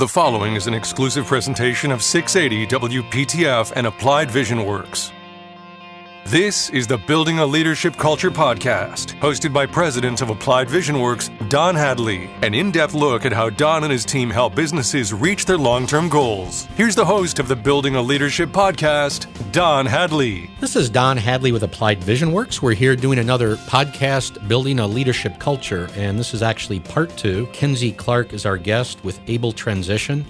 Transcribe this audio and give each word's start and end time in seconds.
The 0.00 0.08
following 0.08 0.54
is 0.54 0.66
an 0.66 0.72
exclusive 0.72 1.26
presentation 1.26 1.92
of 1.92 2.02
680 2.02 2.66
WPTF 3.02 3.74
and 3.76 3.86
Applied 3.86 4.30
Vision 4.30 4.64
Works. 4.64 5.12
This 6.26 6.70
is 6.70 6.86
the 6.86 6.98
Building 6.98 7.40
a 7.40 7.46
Leadership 7.46 7.96
Culture 7.96 8.30
podcast, 8.30 9.18
hosted 9.18 9.52
by 9.52 9.66
President 9.66 10.22
of 10.22 10.30
Applied 10.30 10.70
Vision 10.70 11.00
Works, 11.00 11.28
Don 11.48 11.74
Hadley. 11.74 12.30
An 12.42 12.54
in 12.54 12.70
depth 12.70 12.94
look 12.94 13.24
at 13.24 13.32
how 13.32 13.50
Don 13.50 13.82
and 13.82 13.90
his 13.90 14.04
team 14.04 14.30
help 14.30 14.54
businesses 14.54 15.12
reach 15.12 15.44
their 15.44 15.58
long 15.58 15.88
term 15.88 16.08
goals. 16.08 16.66
Here's 16.76 16.94
the 16.94 17.04
host 17.04 17.40
of 17.40 17.48
the 17.48 17.56
Building 17.56 17.96
a 17.96 18.02
Leadership 18.02 18.50
podcast, 18.50 19.26
Don 19.50 19.86
Hadley. 19.86 20.50
This 20.60 20.76
is 20.76 20.88
Don 20.88 21.16
Hadley 21.16 21.50
with 21.50 21.64
Applied 21.64 22.04
Vision 22.04 22.30
Works. 22.32 22.62
We're 22.62 22.74
here 22.74 22.94
doing 22.94 23.18
another 23.18 23.56
podcast, 23.56 24.46
Building 24.46 24.78
a 24.78 24.86
Leadership 24.86 25.40
Culture, 25.40 25.88
and 25.96 26.16
this 26.16 26.32
is 26.32 26.42
actually 26.42 26.78
part 26.78 27.16
two. 27.16 27.46
Kenzie 27.52 27.92
Clark 27.92 28.32
is 28.34 28.46
our 28.46 28.58
guest 28.58 29.02
with 29.02 29.18
Able 29.26 29.52
Transition. 29.52 30.24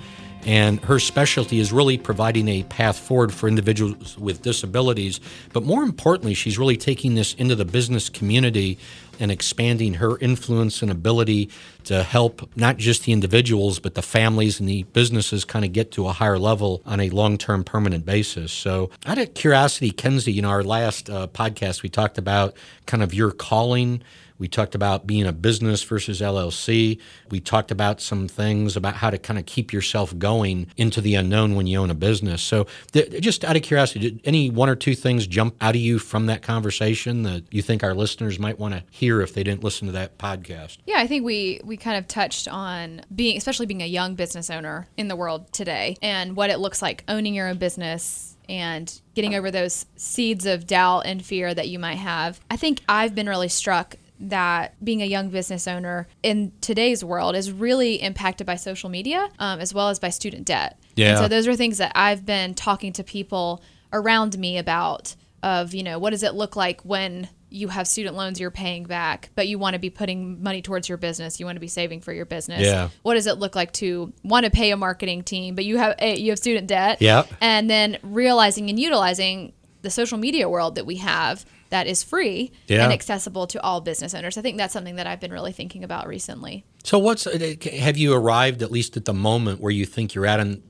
And 0.46 0.80
her 0.84 0.98
specialty 0.98 1.60
is 1.60 1.72
really 1.72 1.98
providing 1.98 2.48
a 2.48 2.62
path 2.64 2.98
forward 2.98 3.32
for 3.32 3.48
individuals 3.48 4.16
with 4.16 4.42
disabilities. 4.42 5.20
But 5.52 5.64
more 5.64 5.82
importantly, 5.82 6.34
she's 6.34 6.58
really 6.58 6.76
taking 6.76 7.14
this 7.14 7.34
into 7.34 7.54
the 7.54 7.64
business 7.64 8.08
community 8.08 8.78
and 9.20 9.30
expanding 9.30 9.94
her 9.94 10.18
influence 10.18 10.80
and 10.80 10.90
ability 10.90 11.50
to 11.84 12.02
help 12.02 12.48
not 12.56 12.78
just 12.78 13.04
the 13.04 13.12
individuals, 13.12 13.78
but 13.78 13.94
the 13.94 14.02
families 14.02 14.58
and 14.58 14.68
the 14.68 14.84
businesses 14.94 15.44
kind 15.44 15.64
of 15.64 15.72
get 15.72 15.92
to 15.92 16.06
a 16.08 16.12
higher 16.12 16.38
level 16.38 16.82
on 16.86 17.00
a 17.00 17.10
long 17.10 17.36
term 17.36 17.62
permanent 17.62 18.06
basis. 18.06 18.50
So, 18.50 18.90
out 19.04 19.18
of 19.18 19.34
curiosity, 19.34 19.90
Kenzie, 19.90 20.32
you 20.32 20.42
know, 20.42 20.48
our 20.48 20.64
last 20.64 21.10
uh, 21.10 21.26
podcast, 21.26 21.82
we 21.82 21.90
talked 21.90 22.16
about 22.16 22.56
kind 22.86 23.02
of 23.02 23.12
your 23.12 23.30
calling 23.30 24.02
we 24.40 24.48
talked 24.48 24.74
about 24.74 25.06
being 25.06 25.26
a 25.26 25.32
business 25.32 25.82
versus 25.84 26.20
LLC. 26.20 26.98
We 27.30 27.40
talked 27.40 27.70
about 27.70 28.00
some 28.00 28.26
things 28.26 28.74
about 28.74 28.94
how 28.94 29.10
to 29.10 29.18
kind 29.18 29.38
of 29.38 29.44
keep 29.44 29.72
yourself 29.72 30.18
going 30.18 30.66
into 30.78 31.00
the 31.02 31.14
unknown 31.14 31.54
when 31.54 31.66
you 31.66 31.78
own 31.78 31.90
a 31.90 31.94
business. 31.94 32.42
So, 32.42 32.66
th- 32.92 33.20
just 33.20 33.44
out 33.44 33.54
of 33.54 33.62
curiosity, 33.62 34.00
did 34.00 34.20
any 34.24 34.48
one 34.48 34.70
or 34.70 34.74
two 34.74 34.94
things 34.94 35.26
jump 35.26 35.54
out 35.60 35.76
of 35.76 35.80
you 35.80 35.98
from 35.98 36.26
that 36.26 36.40
conversation 36.42 37.22
that 37.24 37.44
you 37.50 37.60
think 37.60 37.84
our 37.84 37.94
listeners 37.94 38.38
might 38.38 38.58
want 38.58 38.74
to 38.74 38.82
hear 38.90 39.20
if 39.20 39.34
they 39.34 39.44
didn't 39.44 39.62
listen 39.62 39.86
to 39.86 39.92
that 39.92 40.16
podcast? 40.16 40.78
Yeah, 40.86 40.96
I 40.98 41.06
think 41.06 41.24
we 41.24 41.60
we 41.62 41.76
kind 41.76 41.98
of 41.98 42.08
touched 42.08 42.48
on 42.48 43.02
being, 43.14 43.36
especially 43.36 43.66
being 43.66 43.82
a 43.82 43.86
young 43.86 44.14
business 44.14 44.48
owner 44.48 44.88
in 44.96 45.08
the 45.08 45.16
world 45.16 45.52
today, 45.52 45.96
and 46.00 46.34
what 46.34 46.48
it 46.48 46.58
looks 46.58 46.80
like 46.80 47.04
owning 47.08 47.34
your 47.34 47.46
own 47.46 47.58
business 47.58 48.36
and 48.50 49.00
getting 49.14 49.36
over 49.36 49.50
those 49.50 49.86
seeds 49.94 50.44
of 50.44 50.66
doubt 50.66 51.02
and 51.06 51.24
fear 51.24 51.54
that 51.54 51.68
you 51.68 51.78
might 51.78 51.98
have. 51.98 52.40
I 52.50 52.56
think 52.56 52.80
I've 52.88 53.14
been 53.14 53.28
really 53.28 53.48
struck 53.48 53.94
that 54.20 54.82
being 54.84 55.02
a 55.02 55.06
young 55.06 55.30
business 55.30 55.66
owner 55.66 56.06
in 56.22 56.52
today's 56.60 57.02
world 57.02 57.34
is 57.34 57.50
really 57.50 57.94
impacted 57.94 58.46
by 58.46 58.56
social 58.56 58.90
media 58.90 59.28
um, 59.38 59.60
as 59.60 59.72
well 59.72 59.88
as 59.88 59.98
by 59.98 60.10
student 60.10 60.46
debt. 60.46 60.78
Yeah. 60.94 61.10
And 61.10 61.18
so 61.18 61.28
those 61.28 61.48
are 61.48 61.56
things 61.56 61.78
that 61.78 61.92
I've 61.94 62.26
been 62.26 62.54
talking 62.54 62.92
to 62.94 63.04
people 63.04 63.62
around 63.92 64.38
me 64.38 64.58
about 64.58 65.16
of, 65.42 65.74
you 65.74 65.82
know, 65.82 65.98
what 65.98 66.10
does 66.10 66.22
it 66.22 66.34
look 66.34 66.54
like 66.54 66.82
when 66.82 67.28
you 67.50 67.68
have 67.68 67.88
student 67.88 68.14
loans 68.14 68.38
you're 68.38 68.50
paying 68.50 68.84
back, 68.84 69.30
but 69.34 69.48
you 69.48 69.58
want 69.58 69.74
to 69.74 69.80
be 69.80 69.90
putting 69.90 70.42
money 70.42 70.62
towards 70.62 70.88
your 70.88 70.98
business. 70.98 71.40
You 71.40 71.46
want 71.46 71.56
to 71.56 71.60
be 71.60 71.68
saving 71.68 72.00
for 72.00 72.12
your 72.12 72.24
business. 72.24 72.62
Yeah. 72.62 72.90
What 73.02 73.14
does 73.14 73.26
it 73.26 73.38
look 73.38 73.56
like 73.56 73.72
to 73.74 74.12
want 74.22 74.44
to 74.44 74.50
pay 74.50 74.70
a 74.70 74.76
marketing 74.76 75.24
team, 75.24 75.56
but 75.56 75.64
you 75.64 75.76
have 75.78 75.96
eh, 75.98 76.14
you 76.14 76.30
have 76.30 76.38
student 76.38 76.68
debt? 76.68 77.02
Yeah. 77.02 77.24
And 77.40 77.68
then 77.68 77.98
realizing 78.02 78.70
and 78.70 78.78
utilizing 78.78 79.52
the 79.82 79.90
social 79.90 80.16
media 80.16 80.48
world 80.48 80.76
that 80.76 80.86
we 80.86 80.96
have 80.96 81.44
that 81.70 81.86
is 81.86 82.02
free 82.02 82.52
Yeah. 82.68 82.84
and 82.84 82.92
accessible 82.92 83.46
to 83.48 83.62
all 83.62 83.80
business 83.80 84.14
owners. 84.14 84.36
I 84.36 84.42
think 84.42 84.58
that's 84.58 84.72
something 84.72 84.96
that 84.96 85.06
I've 85.06 85.20
been 85.20 85.32
really 85.32 85.52
thinking 85.52 85.82
about 85.82 86.06
recently. 86.06 86.64
So, 86.84 86.98
what's 86.98 87.26
uh, 87.26 87.54
have 87.78 87.96
you 87.96 88.12
arrived 88.12 88.62
at 88.62 88.70
least 88.70 88.96
at 88.96 89.04
the 89.04 89.14
moment 89.14 89.60
where 89.60 89.72
you 89.72 89.86
think 89.86 90.14
you're 90.14 90.26
at? 90.26 90.40
And, 90.40 90.62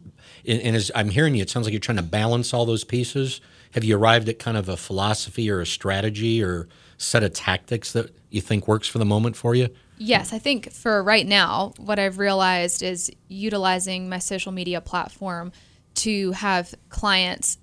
and 0.47 0.77
as 0.77 0.91
I'm 0.95 1.11
hearing 1.11 1.35
you, 1.35 1.43
it 1.43 1.51
sounds 1.51 1.67
like 1.67 1.73
you're 1.73 1.81
trying 1.81 1.97
to 1.97 2.03
balance 2.03 2.55
all 2.55 2.65
those 2.65 2.85
pieces. 2.85 3.41
Have 3.73 3.85
you 3.85 3.97
arrived 3.97 4.29
at 4.29 4.39
kind 4.39 4.57
of 4.57 4.69
a 4.69 4.77
philosophy 4.77 5.51
or 5.51 5.61
a 5.61 5.67
strategy 5.67 6.43
or 6.43 6.69
set 6.99 7.23
of 7.23 7.33
tactics 7.33 7.93
that 7.93 8.11
you 8.31 8.41
think 8.41 8.67
works 8.69 8.89
for 8.89 8.99
the 8.99 9.05
moment 9.05 9.37
for 9.37 9.55
you? 9.55 9.69
Yes, 9.99 10.33
I 10.33 10.39
think 10.39 10.73
for 10.73 11.03
right 11.03 11.27
now, 11.27 11.73
what 11.77 11.99
I've 11.99 12.19
realized 12.19 12.83
is 12.83 13.11
utilizing 13.29 14.09
my 14.09 14.19
social 14.19 14.51
media 14.51 14.81
platform 14.81 15.53
to 15.97 16.33
have 16.33 16.75
clients 16.89 17.59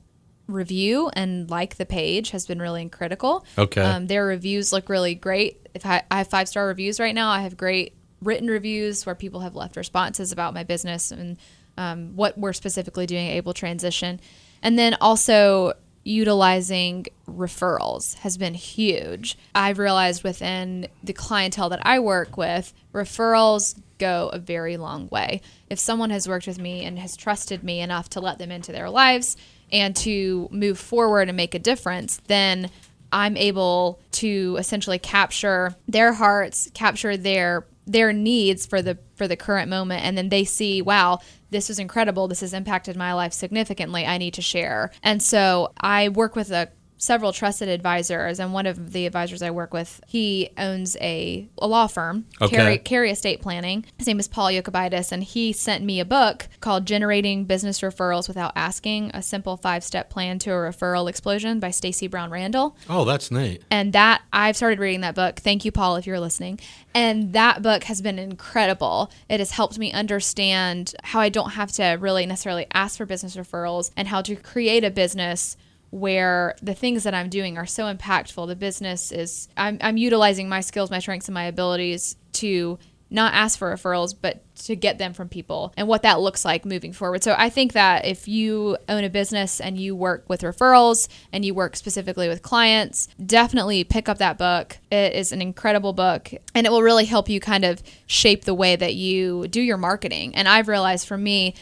review 0.48 1.10
and 1.14 1.50
like 1.50 1.76
the 1.76 1.86
page 1.86 2.32
has 2.32 2.46
been 2.46 2.60
really 2.60 2.88
critical. 2.90 3.46
Okay. 3.58 3.82
Um, 3.82 4.08
their 4.08 4.26
reviews 4.26 4.72
look 4.72 4.90
really 4.90 5.16
great. 5.16 5.68
If 5.74 5.86
I, 5.86 6.04
I 6.10 6.20
have 6.20 6.30
five 6.30 6.48
star 6.48 6.68
reviews 6.68 7.00
right 7.00 7.14
now, 7.14 7.30
I 7.30 7.42
have 7.42 7.58
great 7.58 7.94
written 8.22 8.48
reviews 8.48 9.06
where 9.06 9.16
people 9.16 9.42
have 9.42 9.56
left 9.56 9.76
responses 9.76 10.32
about 10.32 10.54
my 10.54 10.64
business 10.64 11.12
and 11.12 11.38
um, 11.78 12.16
what 12.16 12.38
we're 12.38 12.54
specifically 12.54 13.06
doing 13.06 13.28
at 13.28 13.34
Able 13.36 13.54
Transition. 13.54 14.20
And 14.64 14.80
then 14.80 14.96
also 15.00 15.74
utilizing 16.04 17.06
referrals 17.28 18.16
has 18.16 18.38
been 18.38 18.54
huge. 18.54 19.38
I've 19.54 19.78
realized 19.78 20.24
within 20.24 20.88
the 21.04 21.14
clientele 21.14 21.70
that 21.70 21.86
I 21.86 22.00
work 22.00 22.38
with, 22.38 22.74
referrals 22.94 23.80
go 24.00 24.30
a 24.30 24.40
very 24.40 24.78
long 24.78 25.10
way. 25.10 25.42
If 25.70 25.80
someone 25.80 26.10
has 26.12 26.28
worked 26.28 26.48
with 26.48 26.60
me 26.60 26.86
and 26.86 26.98
has 26.98 27.18
trusted 27.18 27.62
me 27.64 27.82
enough 27.82 28.10
to 28.12 28.22
let 28.22 28.40
them 28.40 28.52
into 28.52 28.72
their 28.72 28.90
lives 28.90 29.36
and 29.72 29.96
to 29.98 30.48
move 30.52 30.80
forward 30.80 31.28
and 31.28 31.38
make 31.38 31.54
a 31.54 31.60
difference, 31.60 32.22
then 32.28 32.70
I'm 33.12 33.38
able 33.38 34.00
to 34.14 34.58
essentially 34.60 35.00
capture 35.00 35.76
their 35.88 36.14
hearts, 36.14 36.70
capture 36.74 37.18
their 37.18 37.66
their 37.86 38.12
needs 38.12 38.66
for 38.66 38.82
the 38.82 38.98
for 39.16 39.30
the 39.30 39.38
current 39.38 39.70
moment 39.70 40.04
and 40.04 40.18
then 40.18 40.28
they 40.28 40.44
see 40.44 40.82
wow 40.82 41.20
this 41.50 41.70
is 41.70 41.80
incredible. 41.80 42.28
This 42.28 42.42
has 42.42 42.54
impacted 42.54 42.96
my 42.96 43.14
life 43.14 43.34
significantly. 43.34 44.06
I 44.06 44.18
need 44.18 44.34
to 44.36 44.42
share. 44.42 44.92
And 45.04 45.22
so 45.22 45.72
i 45.80 46.10
work 46.10 46.36
with 46.36 46.52
a 46.52 46.70
several 46.98 47.32
trusted 47.32 47.70
advisors 47.70 48.40
and 48.40 48.54
one 48.54 48.66
of 48.66 48.92
the 48.94 49.06
advisors 49.06 49.42
i 49.42 49.50
work 49.52 49.74
with 49.74 50.02
he 50.08 50.50
owns 50.58 50.98
a, 51.02 51.48
a 51.60 51.68
law 51.68 51.88
firm 51.88 52.26
Okay. 52.42 52.78
Cary 52.80 53.12
estate 53.12 53.42
planning 53.42 53.86
his 53.98 54.08
name 54.08 54.20
is 54.20 54.28
paul 54.28 54.48
Yokobitis, 54.48 55.12
and 55.12 55.24
he 55.24 55.54
sent 55.54 55.84
me 55.84 56.00
a 56.00 56.06
book 56.06 56.48
called 56.60 56.86
generating 56.86 57.46
business 57.46 57.82
referrals 57.82 58.28
without 58.28 58.52
asking 58.56 59.12
a 59.14 59.22
simple 59.22 59.58
five-step 59.58 60.10
plan 60.10 60.40
to 60.40 60.50
a 60.52 60.54
referral 60.56 61.10
explosion 61.10 61.60
by 61.60 61.72
stacey 61.72 62.08
brown 62.08 62.30
randall 62.32 62.76
Oh, 62.90 63.06
that's 63.06 63.32
neat. 63.32 63.64
and 63.70 63.94
that 63.94 64.22
I've 64.34 64.56
started 64.56 64.80
reading 64.80 65.02
that 65.02 65.16
book. 65.16 65.38
Thank 65.38 65.66
you, 65.66 65.72
Paul, 65.72 65.96
if 65.96 66.06
you're 66.06 66.20
listening. 66.20 66.60
And 66.94 67.34
that 67.34 67.64
book 67.64 67.86
has 67.86 68.02
been 68.02 68.20
incredible. 68.20 69.12
It 69.30 69.40
has 69.40 69.52
helped 69.52 69.80
me 69.80 69.92
understand 69.92 70.94
how 71.04 71.20
I 71.20 71.30
don't 71.30 71.52
have 71.52 71.72
to 71.74 71.98
really 72.00 72.26
necessarily 72.26 72.68
ask 72.74 72.98
for 72.98 73.06
business 73.06 73.36
referrals 73.36 73.92
and 73.98 74.08
how 74.08 74.22
to 74.22 74.36
create 74.36 74.84
a 74.84 74.92
business 74.92 75.58
where 75.90 76.56
the 76.62 76.74
things 76.74 77.04
that 77.04 77.14
I'm 77.14 77.30
doing 77.30 77.58
are 77.58 77.66
so 77.66 77.94
impactful. 77.94 78.48
The 78.48 78.56
business 78.56 79.12
is 79.12 79.48
I'm, 79.56 79.78
I'm 79.82 79.98
utilizing 79.98 80.50
my 80.50 80.62
skills, 80.62 80.92
my 80.92 81.00
strengths, 81.00 81.28
and 81.28 81.34
my 81.34 81.46
abilities 81.46 82.16
to 82.34 82.78
not 83.10 83.34
ask 83.34 83.58
for 83.58 83.74
referrals, 83.74 84.14
but 84.20 84.44
to 84.56 84.76
get 84.76 84.98
them 84.98 85.14
from 85.14 85.30
people 85.30 85.74
and 85.78 85.88
what 85.88 86.02
that 86.02 86.20
looks 86.20 86.44
like 86.44 86.66
moving 86.66 86.92
forward. 86.92 87.24
So 87.24 87.36
I 87.38 87.50
think 87.50 87.74
that 87.74 88.06
if 88.06 88.28
you 88.28 88.78
own 88.90 89.04
a 89.04 89.10
business 89.10 89.62
and 89.62 89.78
you 89.78 89.96
work 89.96 90.26
with 90.28 90.42
referrals 90.42 91.08
and 91.32 91.46
you 91.46 91.54
work 91.54 91.76
specifically 91.76 92.28
with 92.28 92.42
clients, 92.42 93.08
definitely 93.24 93.84
pick 93.84 94.10
up 94.10 94.18
that 94.18 94.38
book. 94.38 94.78
It 94.92 95.14
is 95.14 95.32
an 95.32 95.42
incredible 95.42 95.94
book 95.94 96.32
and 96.54 96.68
it 96.68 96.70
will 96.70 96.84
really 96.84 97.06
help 97.06 97.30
you 97.30 97.40
kind 97.40 97.64
of 97.64 97.82
shape 98.08 98.44
the 98.44 98.54
way 98.54 98.76
that 98.76 98.96
you 98.96 99.48
do 99.48 99.62
your 99.62 99.78
marketing. 99.78 100.36
And 100.36 100.48
I've 100.48 100.68
realized 100.68 101.08
for 101.08 101.18
me, 101.18 101.54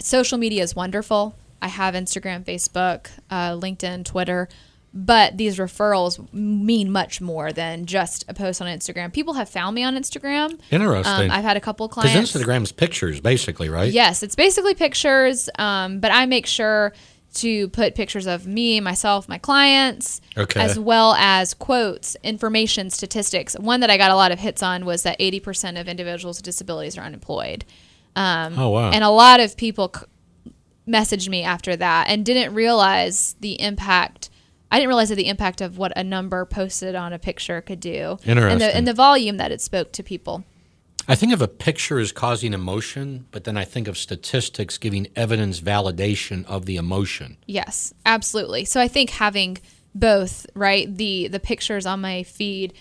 social 0.00 0.38
media 0.38 0.62
is 0.62 0.74
wonderful. 0.74 1.36
I 1.64 1.68
have 1.68 1.94
Instagram, 1.94 2.44
Facebook, 2.44 3.08
uh, 3.30 3.52
LinkedIn, 3.58 4.04
Twitter. 4.04 4.48
But 4.96 5.36
these 5.38 5.56
referrals 5.58 6.32
mean 6.32 6.92
much 6.92 7.20
more 7.20 7.52
than 7.52 7.84
just 7.84 8.24
a 8.28 8.34
post 8.34 8.62
on 8.62 8.68
Instagram. 8.68 9.12
People 9.12 9.34
have 9.34 9.48
found 9.48 9.74
me 9.74 9.82
on 9.82 9.96
Instagram. 9.96 10.60
Interesting. 10.70 11.24
Um, 11.24 11.30
I've 11.32 11.42
had 11.42 11.56
a 11.56 11.60
couple 11.60 11.88
Because 11.88 12.04
clients. 12.12 12.32
Instagram's 12.32 12.70
pictures, 12.70 13.20
basically, 13.20 13.68
right? 13.68 13.90
Yes, 13.92 14.22
it's 14.22 14.36
basically 14.36 14.74
pictures, 14.74 15.48
um, 15.58 15.98
but 15.98 16.12
I 16.12 16.26
make 16.26 16.46
sure 16.46 16.92
to 17.42 17.68
put 17.70 17.96
pictures 17.96 18.28
of 18.28 18.46
me, 18.46 18.78
myself, 18.78 19.28
my 19.28 19.38
clients, 19.38 20.20
Okay. 20.38 20.60
as 20.60 20.78
well 20.78 21.14
as 21.14 21.54
quotes, 21.54 22.16
information, 22.22 22.88
statistics. 22.90 23.54
One 23.58 23.80
that 23.80 23.90
I 23.90 23.96
got 23.96 24.12
a 24.12 24.14
lot 24.14 24.30
of 24.30 24.38
hits 24.38 24.62
on 24.62 24.84
was 24.84 25.02
that 25.02 25.18
80% 25.18 25.80
of 25.80 25.88
individuals 25.88 26.36
with 26.38 26.44
disabilities 26.44 26.96
are 26.96 27.02
unemployed. 27.02 27.64
Um, 28.14 28.56
Oh, 28.56 28.68
wow. 28.68 28.92
And 28.92 29.02
a 29.02 29.10
lot 29.10 29.40
of 29.40 29.56
people 29.56 29.90
c- 29.92 30.04
messaged 30.86 31.28
me 31.28 31.42
after 31.42 31.76
that 31.76 32.08
and 32.08 32.24
didn't 32.24 32.54
realize 32.54 33.36
the 33.40 33.60
impact. 33.60 34.30
I 34.70 34.78
didn't 34.78 34.88
realize 34.88 35.08
that 35.10 35.16
the 35.16 35.28
impact 35.28 35.60
of 35.60 35.78
what 35.78 35.92
a 35.96 36.02
number 36.02 36.44
posted 36.44 36.94
on 36.94 37.12
a 37.12 37.18
picture 37.18 37.60
could 37.60 37.80
do, 37.80 38.18
and 38.24 38.60
the, 38.60 38.74
and 38.74 38.88
the 38.88 38.94
volume 38.94 39.36
that 39.36 39.52
it 39.52 39.60
spoke 39.60 39.92
to 39.92 40.02
people. 40.02 40.44
I 41.06 41.14
think 41.14 41.32
of 41.32 41.42
a 41.42 41.48
picture 41.48 41.98
as 41.98 42.12
causing 42.12 42.54
emotion, 42.54 43.26
but 43.30 43.44
then 43.44 43.58
I 43.58 43.64
think 43.64 43.88
of 43.88 43.98
statistics 43.98 44.78
giving 44.78 45.08
evidence 45.14 45.60
validation 45.60 46.46
of 46.46 46.64
the 46.64 46.76
emotion. 46.76 47.36
Yes, 47.46 47.92
absolutely. 48.06 48.64
So 48.64 48.80
I 48.80 48.88
think 48.88 49.10
having 49.10 49.58
both, 49.94 50.46
right? 50.54 50.94
The 50.94 51.28
the 51.28 51.40
pictures 51.40 51.86
on 51.86 52.00
my 52.00 52.22
feed 52.22 52.72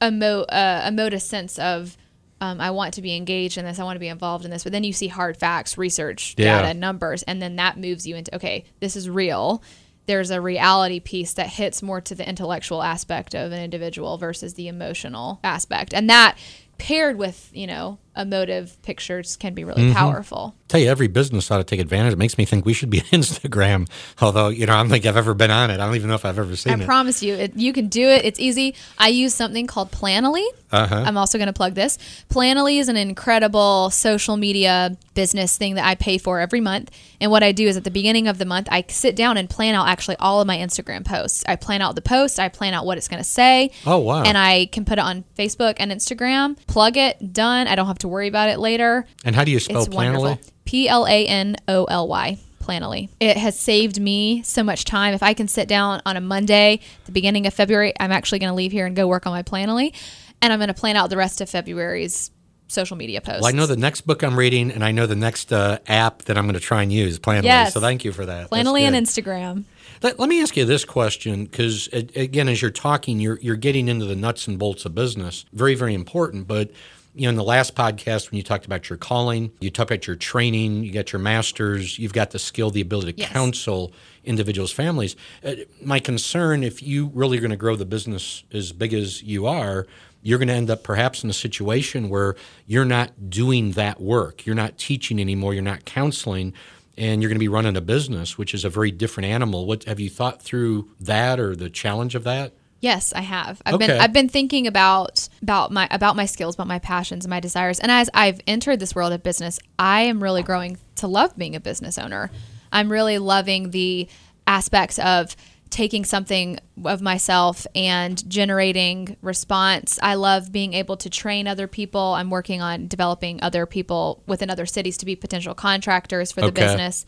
emote 0.00 0.46
uh, 0.48 0.88
emote 0.88 1.12
a 1.12 1.20
sense 1.20 1.58
of 1.58 1.96
um, 2.42 2.60
I 2.60 2.72
want 2.72 2.94
to 2.94 3.02
be 3.02 3.14
engaged 3.16 3.56
in 3.56 3.64
this. 3.64 3.78
I 3.78 3.84
want 3.84 3.94
to 3.94 4.00
be 4.00 4.08
involved 4.08 4.44
in 4.44 4.50
this. 4.50 4.64
But 4.64 4.72
then 4.72 4.82
you 4.82 4.92
see 4.92 5.06
hard 5.06 5.36
facts, 5.36 5.78
research, 5.78 6.34
Yeah. 6.36 6.60
data, 6.62 6.74
numbers, 6.78 7.22
and 7.22 7.40
then 7.40 7.56
that 7.56 7.78
moves 7.78 8.04
you 8.06 8.16
into 8.16 8.34
okay, 8.34 8.64
this 8.80 8.96
is 8.96 9.08
real. 9.08 9.62
There's 10.06 10.30
a 10.32 10.40
reality 10.40 10.98
piece 10.98 11.32
that 11.34 11.46
hits 11.46 11.80
more 11.82 12.00
to 12.00 12.14
the 12.16 12.28
intellectual 12.28 12.82
aspect 12.82 13.36
of 13.36 13.52
an 13.52 13.62
individual 13.62 14.18
versus 14.18 14.54
the 14.54 14.66
emotional 14.66 15.38
aspect, 15.44 15.94
and 15.94 16.10
that 16.10 16.36
paired 16.78 17.16
with 17.16 17.48
you 17.54 17.68
know 17.68 17.98
emotive 18.16 18.80
pictures 18.82 19.36
can 19.36 19.54
be 19.54 19.64
really 19.64 19.92
powerful. 19.92 20.54
I 20.56 20.64
tell 20.68 20.80
you, 20.80 20.88
every 20.88 21.08
business 21.08 21.50
ought 21.50 21.58
to 21.58 21.64
take 21.64 21.80
advantage. 21.80 22.12
It 22.12 22.18
makes 22.18 22.38
me 22.38 22.44
think 22.44 22.64
we 22.64 22.72
should 22.72 22.90
be 22.90 23.00
on 23.00 23.06
Instagram. 23.12 23.88
Although, 24.20 24.48
you 24.48 24.66
know, 24.66 24.74
I 24.74 24.76
don't 24.76 24.88
think 24.88 25.06
I've 25.06 25.16
ever 25.16 25.34
been 25.34 25.50
on 25.50 25.70
it. 25.70 25.74
I 25.74 25.86
don't 25.86 25.96
even 25.96 26.08
know 26.08 26.14
if 26.14 26.24
I've 26.24 26.38
ever 26.38 26.56
seen 26.56 26.72
I 26.72 26.76
it. 26.76 26.82
I 26.82 26.84
promise 26.84 27.22
you, 27.22 27.34
it, 27.34 27.56
you 27.56 27.72
can 27.72 27.88
do 27.88 28.06
it. 28.08 28.24
It's 28.24 28.40
easy. 28.40 28.74
I 28.98 29.08
use 29.08 29.34
something 29.34 29.66
called 29.66 29.90
Planoly. 29.90 30.46
Uh-huh. 30.70 31.04
I'm 31.06 31.18
also 31.18 31.36
going 31.36 31.48
to 31.48 31.52
plug 31.52 31.74
this. 31.74 31.98
Planoly 32.30 32.80
is 32.80 32.88
an 32.88 32.96
incredible 32.96 33.90
social 33.90 34.38
media 34.38 34.96
business 35.14 35.58
thing 35.58 35.74
that 35.74 35.86
I 35.86 35.94
pay 35.94 36.16
for 36.16 36.40
every 36.40 36.60
month. 36.60 36.90
And 37.20 37.30
what 37.30 37.42
I 37.42 37.52
do 37.52 37.66
is 37.66 37.76
at 37.76 37.84
the 37.84 37.90
beginning 37.90 38.26
of 38.26 38.38
the 38.38 38.46
month, 38.46 38.68
I 38.70 38.84
sit 38.88 39.14
down 39.14 39.36
and 39.36 39.48
plan 39.48 39.74
out 39.74 39.86
actually 39.88 40.16
all 40.16 40.40
of 40.40 40.46
my 40.46 40.56
Instagram 40.56 41.04
posts. 41.04 41.44
I 41.46 41.56
plan 41.56 41.82
out 41.82 41.94
the 41.94 42.02
post, 42.02 42.40
I 42.40 42.48
plan 42.48 42.72
out 42.72 42.86
what 42.86 42.96
it's 42.96 43.08
going 43.08 43.22
to 43.22 43.28
say. 43.28 43.70
Oh, 43.86 43.98
wow. 43.98 44.22
And 44.22 44.38
I 44.38 44.66
can 44.66 44.86
put 44.86 44.94
it 44.94 45.02
on 45.02 45.24
Facebook 45.38 45.74
and 45.76 45.92
Instagram, 45.92 46.56
plug 46.66 46.96
it, 46.96 47.32
done. 47.34 47.68
I 47.68 47.74
don't 47.74 47.86
have 47.86 47.98
to 48.02 48.08
worry 48.08 48.28
about 48.28 48.48
it 48.48 48.58
later. 48.58 49.06
and 49.24 49.34
how 49.34 49.44
do 49.44 49.50
you 49.50 49.58
spell 49.58 49.82
It's 49.84 49.94
Planoly? 49.94 50.38
P 50.64 50.88
L 50.88 51.06
A 51.06 51.26
N 51.26 51.56
O 51.66 51.84
L 51.84 52.06
Y. 52.06 52.38
Planoly. 52.60 53.08
It 53.18 53.36
has 53.36 53.58
saved 53.58 54.00
me 54.00 54.44
so 54.44 54.62
much 54.62 54.84
time. 54.84 55.14
If 55.14 55.22
I 55.24 55.34
can 55.34 55.48
sit 55.48 55.66
down 55.66 56.00
on 56.06 56.16
a 56.16 56.20
Monday, 56.20 56.78
the 57.06 57.12
beginning 57.12 57.46
of 57.48 57.54
February, 57.54 57.92
I'm 57.98 58.12
actually 58.12 58.38
going 58.38 58.50
to 58.50 58.54
leave 58.54 58.70
here 58.70 58.86
and 58.86 58.94
go 58.94 59.08
work 59.08 59.26
on 59.26 59.32
my 59.32 59.42
Planoly, 59.42 59.92
and 60.40 60.52
I'm 60.52 60.60
going 60.60 60.68
to 60.68 60.74
plan 60.74 60.94
out 60.94 61.10
the 61.10 61.16
rest 61.16 61.40
of 61.40 61.50
February's 61.50 62.30
social 62.68 62.96
media 62.96 63.20
posts. 63.20 63.42
Well, 63.42 63.48
I 63.48 63.56
know 63.56 63.66
the 63.66 63.76
next 63.76 64.02
book 64.02 64.22
I'm 64.22 64.38
reading, 64.38 64.70
and 64.70 64.84
I 64.84 64.92
know 64.92 65.06
the 65.06 65.16
next 65.16 65.52
uh, 65.52 65.78
app 65.88 66.22
that 66.22 66.38
I'm 66.38 66.44
going 66.44 66.54
to 66.54 66.60
try 66.60 66.82
and 66.82 66.92
use, 66.92 67.18
Planoly. 67.18 67.44
Yes. 67.44 67.74
So 67.74 67.80
thank 67.80 68.04
you 68.04 68.12
for 68.12 68.26
that. 68.26 68.48
Planoly 68.48 68.82
and. 68.82 68.94
Instagram. 68.94 69.64
Let, 70.00 70.20
let 70.20 70.28
me 70.28 70.40
ask 70.40 70.56
you 70.56 70.64
this 70.64 70.84
question, 70.84 71.44
because 71.44 71.88
again, 71.92 72.48
as 72.48 72.62
you're 72.62 72.70
talking, 72.70 73.18
you're 73.18 73.40
you're 73.40 73.56
getting 73.56 73.88
into 73.88 74.04
the 74.04 74.16
nuts 74.16 74.46
and 74.46 74.56
bolts 74.56 74.84
of 74.84 74.94
business. 74.94 75.44
Very, 75.52 75.74
very 75.74 75.94
important. 75.94 76.46
But 76.46 76.70
you 77.14 77.24
know, 77.24 77.30
in 77.30 77.36
the 77.36 77.44
last 77.44 77.74
podcast, 77.74 78.30
when 78.30 78.36
you 78.38 78.42
talked 78.42 78.64
about 78.64 78.88
your 78.88 78.96
calling, 78.96 79.52
you 79.60 79.70
talked 79.70 79.90
about 79.90 80.06
your 80.06 80.16
training, 80.16 80.82
you 80.84 80.92
got 80.92 81.12
your 81.12 81.20
masters, 81.20 81.98
you've 81.98 82.12
got 82.14 82.30
the 82.30 82.38
skill, 82.38 82.70
the 82.70 82.80
ability 82.80 83.12
to 83.12 83.18
Yes. 83.20 83.30
counsel 83.30 83.92
individuals, 84.24 84.72
families. 84.72 85.14
Uh, 85.44 85.54
my 85.82 85.98
concern, 86.00 86.62
if 86.62 86.82
you 86.82 87.10
really 87.12 87.36
are 87.38 87.40
going 87.40 87.50
to 87.50 87.56
grow 87.56 87.76
the 87.76 87.84
business 87.84 88.44
as 88.52 88.72
big 88.72 88.94
as 88.94 89.22
you 89.22 89.46
are. 89.46 89.86
You're 90.24 90.38
going 90.38 90.46
to 90.48 90.54
end 90.54 90.70
up 90.70 90.84
perhaps 90.84 91.24
in 91.24 91.30
a 91.30 91.32
situation 91.32 92.08
where 92.08 92.36
you're 92.68 92.84
not 92.84 93.28
doing 93.28 93.72
that 93.72 94.00
work. 94.00 94.46
You're 94.46 94.54
not 94.54 94.78
teaching 94.78 95.20
anymore. 95.20 95.52
You're 95.52 95.64
not 95.64 95.84
counseling 95.84 96.52
and 96.96 97.20
you're 97.20 97.28
going 97.28 97.36
to 97.38 97.40
be 97.40 97.48
running 97.48 97.76
a 97.76 97.80
business, 97.80 98.38
which 98.38 98.54
is 98.54 98.64
a 98.64 98.68
very 98.68 98.92
different 98.92 99.28
animal. 99.28 99.66
What 99.66 99.82
have 99.84 99.98
you 99.98 100.08
thought 100.08 100.40
through 100.40 100.88
that 101.00 101.40
or 101.40 101.56
the 101.56 101.68
challenge 101.68 102.14
of 102.14 102.22
that? 102.22 102.52
Yes, 102.82 103.12
I 103.14 103.20
have. 103.22 103.62
I've 103.64 103.74
Okay. 103.74 103.86
been 103.86 104.00
I've 104.00 104.12
been 104.12 104.28
thinking 104.28 104.66
about 104.66 105.28
about 105.40 105.70
my 105.70 105.86
about 105.92 106.16
my 106.16 106.26
skills, 106.26 106.56
about 106.56 106.66
my 106.66 106.80
passions, 106.80 107.24
and 107.24 107.30
my 107.30 107.38
desires. 107.38 107.78
And 107.78 107.92
as 107.92 108.10
I've 108.12 108.40
entered 108.46 108.80
this 108.80 108.92
world 108.94 109.12
of 109.12 109.22
business, 109.22 109.60
I 109.78 110.02
am 110.02 110.20
really 110.20 110.42
growing 110.42 110.78
to 110.96 111.06
love 111.06 111.36
being 111.38 111.54
a 111.54 111.60
business 111.60 111.96
owner. 111.96 112.30
I'm 112.72 112.90
really 112.90 113.18
loving 113.18 113.70
the 113.70 114.08
aspects 114.48 114.98
of 114.98 115.36
taking 115.70 116.04
something 116.04 116.58
of 116.84 117.00
myself 117.00 117.66
and 117.74 118.28
generating 118.28 119.16
response. 119.22 119.98
I 120.02 120.14
love 120.16 120.50
being 120.50 120.74
able 120.74 120.96
to 120.98 121.08
train 121.08 121.46
other 121.46 121.68
people. 121.68 122.00
I'm 122.14 122.30
working 122.30 122.60
on 122.60 122.88
developing 122.88 123.40
other 123.42 123.64
people 123.64 124.22
within 124.26 124.50
other 124.50 124.66
cities 124.66 124.96
to 124.98 125.06
be 125.06 125.14
potential 125.16 125.54
contractors 125.54 126.32
for 126.32 126.40
the 126.40 126.48
Okay. 126.48 126.62
business. 126.62 127.06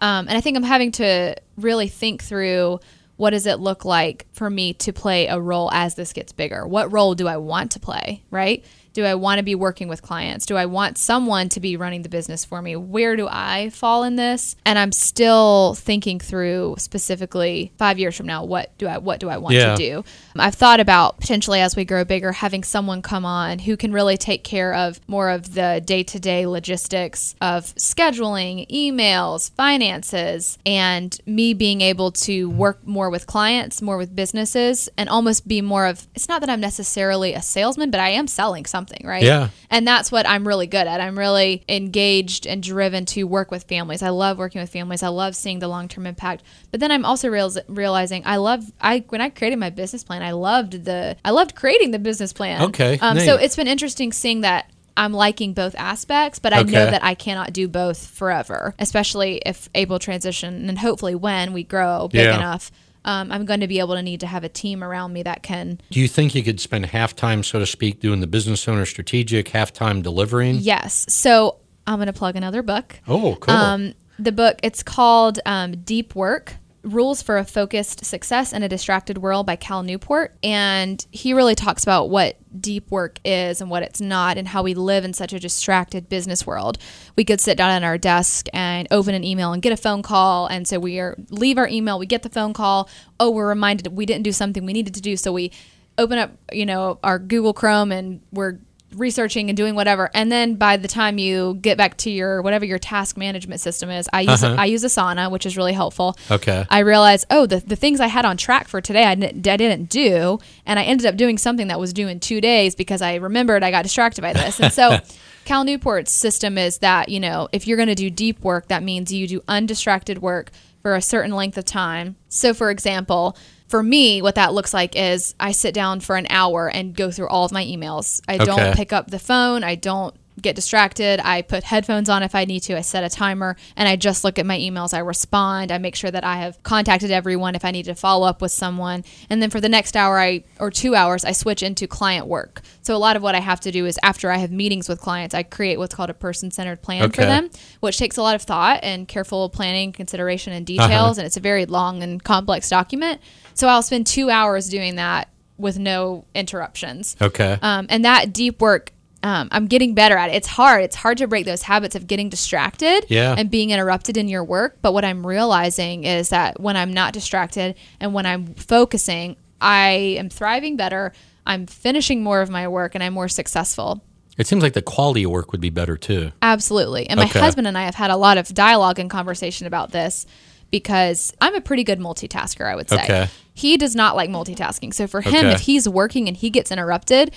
Um, 0.00 0.28
and 0.28 0.36
I 0.36 0.40
think 0.42 0.56
I'm 0.56 0.62
having 0.64 0.92
to 0.92 1.34
really 1.56 1.88
think 1.88 2.22
through 2.22 2.78
what 3.16 3.30
does 3.30 3.46
it 3.46 3.60
look 3.60 3.84
like 3.84 4.26
for 4.32 4.50
me 4.50 4.72
to 4.74 4.92
play 4.92 5.26
a 5.28 5.38
role 5.38 5.70
as 5.72 5.94
this 5.94 6.12
gets 6.12 6.32
bigger? 6.32 6.66
What 6.66 6.92
role 6.92 7.14
do 7.14 7.28
I 7.28 7.36
want 7.36 7.72
to 7.72 7.80
play, 7.80 8.22
right? 8.30 8.64
Do 8.94 9.04
I 9.04 9.14
want 9.16 9.38
to 9.38 9.44
be 9.44 9.54
working 9.56 9.88
with 9.88 10.02
clients? 10.02 10.46
Do 10.46 10.56
I 10.56 10.66
want 10.66 10.98
someone 10.98 11.48
to 11.50 11.60
be 11.60 11.76
running 11.76 12.02
the 12.02 12.08
business 12.08 12.44
for 12.44 12.62
me? 12.62 12.76
Where 12.76 13.16
do 13.16 13.26
I 13.28 13.70
fall 13.70 14.04
in 14.04 14.14
this? 14.16 14.54
And 14.64 14.78
I'm 14.78 14.92
still 14.92 15.74
thinking 15.74 16.20
through 16.20 16.76
specifically 16.78 17.72
5 17.76 17.98
years 17.98 18.16
from 18.16 18.26
now 18.26 18.44
what 18.44 18.76
do 18.78 18.86
I 18.86 18.98
what 18.98 19.18
do 19.20 19.28
I 19.28 19.36
want 19.36 19.56
Yeah. 19.56 19.74
to 19.74 19.76
do? 19.76 20.04
I've 20.36 20.54
thought 20.54 20.78
about 20.80 21.18
potentially 21.20 21.60
as 21.60 21.74
we 21.76 21.84
grow 21.84 22.04
bigger 22.04 22.32
having 22.32 22.62
someone 22.62 23.02
come 23.02 23.24
on 23.24 23.58
who 23.60 23.76
can 23.76 23.92
really 23.92 24.16
take 24.16 24.44
care 24.44 24.72
of 24.72 25.00
more 25.08 25.28
of 25.30 25.54
the 25.54 25.82
day-to-day 25.84 26.46
logistics 26.46 27.34
of 27.40 27.74
scheduling, 27.74 28.68
emails, 28.70 29.50
finances, 29.56 30.56
and 30.64 31.18
me 31.26 31.52
being 31.52 31.80
able 31.80 32.12
to 32.12 32.48
work 32.48 32.86
more 32.86 33.10
with 33.10 33.26
clients, 33.26 33.82
more 33.82 33.96
with 33.96 34.14
businesses 34.14 34.88
and 34.96 35.08
almost 35.08 35.48
be 35.48 35.60
more 35.60 35.86
of 35.86 36.06
it's 36.14 36.28
not 36.28 36.40
that 36.40 36.48
I'm 36.50 36.60
necessarily 36.60 37.34
a 37.34 37.42
salesman, 37.42 37.90
but 37.90 37.98
I 38.00 38.10
am 38.10 38.28
selling 38.28 38.64
something, 38.66 38.83
right? 39.04 39.22
Yeah. 39.22 39.48
And 39.70 39.86
that's 39.86 40.12
what 40.12 40.28
I'm 40.28 40.46
really 40.46 40.66
good 40.66 40.86
at. 40.86 41.00
I'm 41.00 41.18
really 41.18 41.64
engaged 41.68 42.46
and 42.46 42.62
driven 42.62 43.04
to 43.06 43.24
work 43.24 43.50
with 43.50 43.64
families. 43.64 44.02
I 44.02 44.10
love 44.10 44.38
working 44.38 44.60
with 44.60 44.70
families. 44.70 45.02
I 45.02 45.08
love 45.08 45.36
seeing 45.36 45.58
the 45.58 45.68
long-term 45.68 46.06
impact. 46.06 46.42
But 46.70 46.80
then 46.80 46.90
I'm 46.90 47.04
also 47.04 47.28
real, 47.28 47.52
realizing 47.68 48.22
I 48.24 48.36
love 48.36 48.64
I 48.80 49.04
when 49.08 49.20
I 49.20 49.30
created 49.30 49.58
my 49.58 49.70
business 49.70 50.04
plan, 50.04 50.22
I 50.22 50.32
loved 50.32 50.84
the 50.84 51.16
I 51.24 51.30
loved 51.30 51.54
creating 51.54 51.90
the 51.90 51.98
business 51.98 52.32
plan. 52.32 52.62
Okay, 52.62 52.98
Um, 53.00 53.18
so 53.20 53.36
it's 53.36 53.56
been 53.56 53.68
interesting 53.68 54.12
seeing 54.12 54.42
that 54.42 54.70
I'm 54.96 55.12
liking 55.12 55.54
both 55.54 55.74
aspects, 55.76 56.38
but 56.38 56.52
I 56.52 56.62
know 56.62 56.86
that 56.90 57.02
I 57.02 57.14
cannot 57.14 57.52
do 57.52 57.66
both 57.66 58.06
forever, 58.06 58.74
especially 58.78 59.42
if 59.44 59.68
able 59.74 59.98
transition 59.98 60.68
and 60.68 60.78
hopefully 60.78 61.16
when 61.16 61.52
we 61.52 61.64
grow 61.64 62.06
big 62.08 62.20
Yeah. 62.22 62.36
enough. 62.36 62.70
Um, 63.04 63.30
I'm 63.30 63.44
going 63.44 63.60
to 63.60 63.68
be 63.68 63.80
able 63.80 63.94
to 63.94 64.02
need 64.02 64.20
to 64.20 64.26
have 64.26 64.44
a 64.44 64.48
team 64.48 64.82
around 64.82 65.12
me 65.12 65.22
that 65.22 65.42
can 65.42 65.80
Do 65.90 66.00
you 66.00 66.08
think 66.08 66.34
you 66.34 66.42
could 66.42 66.60
spend 66.60 66.86
half 66.86 67.14
time, 67.14 67.42
so 67.42 67.58
to 67.58 67.66
speak, 67.66 68.00
doing 68.00 68.20
the 68.20 68.26
business 68.26 68.66
owner 68.66 68.86
strategic, 68.86 69.48
half 69.48 69.72
time 69.72 70.02
delivering? 70.02 70.56
Yes. 70.56 71.04
So 71.08 71.56
I'm 71.86 71.96
going 71.96 72.06
to 72.06 72.12
plug 72.12 72.36
another 72.36 72.62
book. 72.62 73.00
Oh, 73.06 73.36
cool. 73.40 73.54
Um, 73.54 73.94
the 74.18 74.32
book 74.32 74.58
it's 74.62 74.82
called 74.82 75.40
um, 75.44 75.72
Deep 75.82 76.14
Work: 76.14 76.54
Rules 76.84 77.22
for 77.22 77.38
a 77.38 77.44
Focused 77.44 78.04
Success 78.04 78.52
in 78.52 78.62
a 78.62 78.68
Distracted 78.68 79.18
World 79.18 79.46
by 79.46 79.56
Cal 79.56 79.82
Newport, 79.82 80.36
and 80.42 81.04
he 81.10 81.32
really 81.32 81.54
talks 81.54 81.82
about 81.82 82.10
what 82.10 82.36
deep 82.60 82.90
work 82.90 83.18
is 83.24 83.60
and 83.60 83.70
what 83.70 83.82
it's 83.82 84.00
not, 84.00 84.36
and 84.36 84.46
how 84.46 84.62
we 84.62 84.74
live 84.74 85.04
in 85.04 85.14
such 85.14 85.32
a 85.32 85.40
distracted 85.40 86.08
business 86.08 86.46
world. 86.46 86.78
We 87.16 87.24
could 87.24 87.40
sit 87.40 87.56
down 87.56 87.70
at 87.70 87.82
our 87.82 87.96
desk 87.96 88.46
and 88.52 88.86
open 88.90 89.14
an 89.14 89.24
email 89.24 89.52
and 89.52 89.62
get 89.62 89.72
a 89.72 89.76
phone 89.76 90.02
call, 90.02 90.46
and 90.46 90.68
so 90.68 90.78
we 90.78 91.00
are 91.00 91.16
leave 91.30 91.56
our 91.58 91.68
email, 91.68 91.98
we 91.98 92.06
get 92.06 92.22
the 92.22 92.28
phone 92.28 92.52
call. 92.52 92.88
Oh, 93.18 93.30
we're 93.30 93.48
reminded 93.48 93.88
we 93.88 94.06
didn't 94.06 94.24
do 94.24 94.32
something 94.32 94.66
we 94.66 94.74
needed 94.74 94.94
to 94.94 95.00
do, 95.00 95.16
so 95.16 95.32
we 95.32 95.52
open 95.96 96.18
up, 96.18 96.32
you 96.52 96.66
know, 96.66 96.98
our 97.02 97.18
Google 97.18 97.54
Chrome 97.54 97.92
and 97.92 98.20
we're 98.30 98.58
researching 98.94 99.50
and 99.50 99.56
doing 99.56 99.74
whatever. 99.74 100.10
And 100.14 100.30
then 100.30 100.54
by 100.56 100.76
the 100.76 100.88
time 100.88 101.18
you 101.18 101.54
get 101.60 101.76
back 101.78 101.96
to 101.98 102.10
your 102.10 102.42
whatever 102.42 102.64
your 102.64 102.78
task 102.78 103.16
management 103.16 103.60
system 103.60 103.90
is 103.90 104.08
i 104.12 104.20
use 104.22 104.42
Uh-huh. 104.42 104.56
i 104.58 104.66
use 104.66 104.84
asana 104.84 105.30
which 105.30 105.46
is 105.46 105.56
really 105.56 105.72
helpful. 105.72 106.16
Okay. 106.30 106.64
i 106.70 106.80
realized 106.80 107.26
oh 107.30 107.46
the, 107.46 107.58
the 107.60 107.76
things 107.76 108.00
i 108.00 108.06
had 108.06 108.24
on 108.24 108.36
track 108.36 108.68
for 108.68 108.80
today 108.80 109.04
I 109.04 109.14
didn't, 109.14 109.46
I 109.46 109.56
didn't 109.56 109.88
do. 109.88 110.38
And 110.66 110.78
i 110.78 110.82
ended 110.84 111.06
up 111.06 111.16
doing 111.16 111.38
something 111.38 111.68
that 111.68 111.78
was 111.80 111.92
due 111.92 112.08
in 112.08 112.20
two 112.20 112.40
days 112.40 112.74
because 112.74 113.02
i 113.02 113.14
remembered 113.16 113.62
i 113.62 113.70
got 113.70 113.82
distracted 113.82 114.22
by 114.22 114.32
this. 114.32 114.60
And 114.60 114.72
so 114.72 114.98
cal 115.44 115.64
newport's 115.64 116.12
system 116.12 116.56
is 116.56 116.78
that 116.78 117.08
you 117.08 117.20
know 117.20 117.48
if 117.52 117.66
you're 117.66 117.76
going 117.76 117.88
to 117.88 117.94
do 117.94 118.10
deep 118.10 118.40
work 118.40 118.68
that 118.68 118.82
means 118.82 119.12
you 119.12 119.26
do 119.28 119.42
undistracted 119.48 120.18
work 120.18 120.50
for 120.82 120.94
a 120.94 121.00
certain 121.02 121.32
length 121.32 121.56
of 121.58 121.64
time. 121.64 122.16
So 122.28 122.52
for 122.54 122.70
example 122.70 123.36
for 123.68 123.82
me, 123.82 124.22
what 124.22 124.34
that 124.34 124.52
looks 124.52 124.74
like 124.74 124.94
is 124.96 125.34
I 125.40 125.52
sit 125.52 125.74
down 125.74 126.00
for 126.00 126.16
an 126.16 126.26
hour 126.30 126.68
and 126.68 126.94
go 126.94 127.10
through 127.10 127.28
all 127.28 127.44
of 127.44 127.52
my 127.52 127.64
emails. 127.64 128.20
I 128.28 128.36
Okay. 128.36 128.44
don't 128.44 128.76
pick 128.76 128.92
up 128.92 129.10
the 129.10 129.18
phone. 129.18 129.64
I 129.64 129.74
don't 129.74 130.14
get 130.40 130.56
distracted. 130.56 131.20
I 131.24 131.42
put 131.42 131.62
headphones 131.62 132.08
on 132.08 132.22
if 132.22 132.34
I 132.34 132.44
need 132.44 132.60
to. 132.60 132.76
I 132.76 132.80
set 132.80 133.04
a 133.04 133.08
timer 133.08 133.56
and 133.76 133.88
I 133.88 133.96
just 133.96 134.24
look 134.24 134.38
at 134.38 134.44
my 134.44 134.58
emails. 134.58 134.92
I 134.92 134.98
respond. 134.98 135.70
I 135.70 135.78
make 135.78 135.94
sure 135.94 136.10
that 136.10 136.24
I 136.24 136.38
have 136.38 136.60
contacted 136.64 137.10
everyone 137.10 137.54
if 137.54 137.64
I 137.64 137.70
need 137.70 137.84
to 137.84 137.94
follow 137.94 138.26
up 138.26 138.42
with 138.42 138.50
someone. 138.50 139.04
And 139.30 139.40
then 139.40 139.50
for 139.50 139.60
the 139.60 139.68
next 139.68 139.96
hour 139.96 140.18
I 140.18 140.44
or 140.58 140.70
2 140.70 140.94
hours 140.94 141.24
I 141.24 141.32
switch 141.32 141.62
into 141.62 141.86
client 141.86 142.26
work. 142.26 142.62
So 142.82 142.96
a 142.96 142.98
lot 142.98 143.16
of 143.16 143.22
what 143.22 143.34
I 143.34 143.40
have 143.40 143.60
to 143.60 143.70
do 143.70 143.86
is 143.86 143.98
after 144.02 144.30
I 144.30 144.38
have 144.38 144.50
meetings 144.50 144.88
with 144.88 145.00
clients, 145.00 145.34
I 145.34 145.44
create 145.44 145.78
what's 145.78 145.94
called 145.94 146.10
a 146.10 146.14
person-centered 146.14 146.82
plan 146.82 147.10
for 147.10 147.22
them, 147.22 147.48
which 147.80 147.96
takes 147.96 148.16
a 148.16 148.22
lot 148.22 148.34
of 148.34 148.42
thought 148.42 148.80
and 148.82 149.06
careful 149.06 149.48
planning, 149.48 149.92
consideration 149.92 150.52
and 150.52 150.68
uh-huh. 150.68 150.86
details 150.88 151.18
and 151.18 151.26
it's 151.26 151.36
a 151.36 151.40
very 151.40 151.64
long 151.64 152.02
and 152.02 152.22
complex 152.22 152.68
document. 152.68 153.20
So 153.54 153.68
I'll 153.68 153.82
spend 153.82 154.06
2 154.06 154.30
hours 154.30 154.68
doing 154.68 154.96
that 154.96 155.28
with 155.56 155.78
no 155.78 156.24
interruptions. 156.34 157.16
okay. 157.20 157.58
Um, 157.62 157.86
and 157.88 158.04
that 158.04 158.32
deep 158.32 158.60
work, 158.60 158.92
um, 159.22 159.48
I'm 159.52 159.66
getting 159.68 159.94
better 159.94 160.16
at 160.16 160.30
it. 160.30 160.34
It's 160.34 160.48
hard. 160.48 160.82
It's 160.84 160.96
hard 160.96 161.18
to 161.18 161.26
break 161.28 161.46
those 161.46 161.62
habits 161.62 161.94
of 161.94 162.06
getting 162.06 162.28
distracted 162.28 163.06
Yeah. 163.08 163.34
and 163.38 163.50
being 163.50 163.70
interrupted 163.70 164.16
in 164.16 164.28
your 164.28 164.44
work. 164.44 164.78
But 164.82 164.92
what 164.92 165.04
I'm 165.04 165.26
realizing 165.26 166.04
is 166.04 166.28
that 166.30 166.60
when 166.60 166.76
I'm 166.76 166.92
not 166.92 167.12
distracted 167.12 167.76
and 168.00 168.12
when 168.12 168.26
I'm 168.26 168.54
focusing, 168.54 169.36
I 169.60 170.16
am 170.18 170.28
thriving 170.28 170.76
better. 170.76 171.12
I'm 171.46 171.66
finishing 171.66 172.22
more 172.22 172.42
of 172.42 172.50
my 172.50 172.66
work 172.68 172.94
and 172.94 173.02
I'm 173.04 173.14
more 173.14 173.28
successful. 173.28 174.02
It 174.36 174.48
seems 174.48 174.62
like 174.64 174.72
the 174.72 174.82
quality 174.82 175.22
of 175.22 175.30
work 175.30 175.52
would 175.52 175.60
be 175.60 175.70
better 175.70 175.96
too. 175.96 176.32
Absolutely. 176.42 177.08
And 177.08 177.18
my 177.18 177.26
husband 177.26 177.68
and 177.68 177.78
I 177.78 177.84
have 177.84 177.94
had 177.94 178.10
a 178.10 178.16
lot 178.16 178.36
of 178.36 178.52
dialogue 178.52 178.98
and 178.98 179.08
conversation 179.08 179.68
about 179.68 179.92
this 179.92 180.26
because 180.72 181.32
I'm 181.40 181.54
a 181.54 181.60
pretty 181.60 181.84
good 181.84 182.00
multitasker, 182.00 182.66
I 182.66 182.74
would 182.74 182.90
say. 182.90 182.96
Okay. 183.04 183.28
He 183.54 183.76
does 183.76 183.94
not 183.94 184.16
like 184.16 184.28
multitasking. 184.28 184.92
So 184.92 185.06
for 185.06 185.20
him, 185.20 185.46
Okay. 185.46 185.52
if 185.52 185.60
he's 185.60 185.88
working 185.88 186.26
and 186.28 186.36
he 186.36 186.50
gets 186.50 186.70
interrupted, 186.72 187.32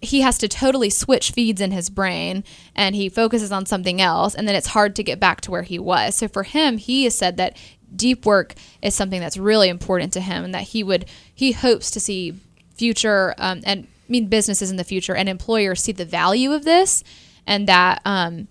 he 0.00 0.20
has 0.20 0.36
to 0.38 0.48
totally 0.48 0.90
switch 0.90 1.30
feeds 1.30 1.60
in 1.60 1.70
his 1.70 1.88
brain 1.88 2.44
and 2.74 2.94
he 2.94 3.08
focuses 3.08 3.50
on 3.50 3.64
something 3.66 4.00
else 4.00 4.34
and 4.34 4.46
then 4.46 4.54
it's 4.54 4.68
hard 4.68 4.94
to 4.96 5.02
get 5.02 5.18
back 5.18 5.40
to 5.42 5.50
where 5.50 5.62
he 5.62 5.78
was. 5.78 6.16
So 6.16 6.28
for 6.28 6.42
him, 6.42 6.76
he 6.76 7.04
has 7.04 7.16
said 7.16 7.36
that 7.38 7.56
deep 7.94 8.26
work 8.26 8.54
is 8.82 8.94
something 8.94 9.20
that's 9.20 9.36
really 9.36 9.68
important 9.68 10.12
to 10.14 10.20
him 10.20 10.44
and 10.44 10.54
that 10.54 10.62
he 10.62 10.82
would 10.82 11.04
he 11.34 11.52
hopes 11.52 11.90
to 11.92 12.00
see 12.00 12.34
future 12.74 13.34
um, 13.38 13.60
and 13.64 13.84
I 13.84 14.12
mean 14.12 14.26
businesses 14.28 14.70
in 14.70 14.76
the 14.76 14.84
future 14.84 15.14
and 15.14 15.28
employers 15.28 15.82
see 15.82 15.92
the 15.92 16.04
value 16.06 16.52
of 16.52 16.64
this 16.64 17.04
and 17.46 17.68
that 17.68 18.00
um, 18.04 18.48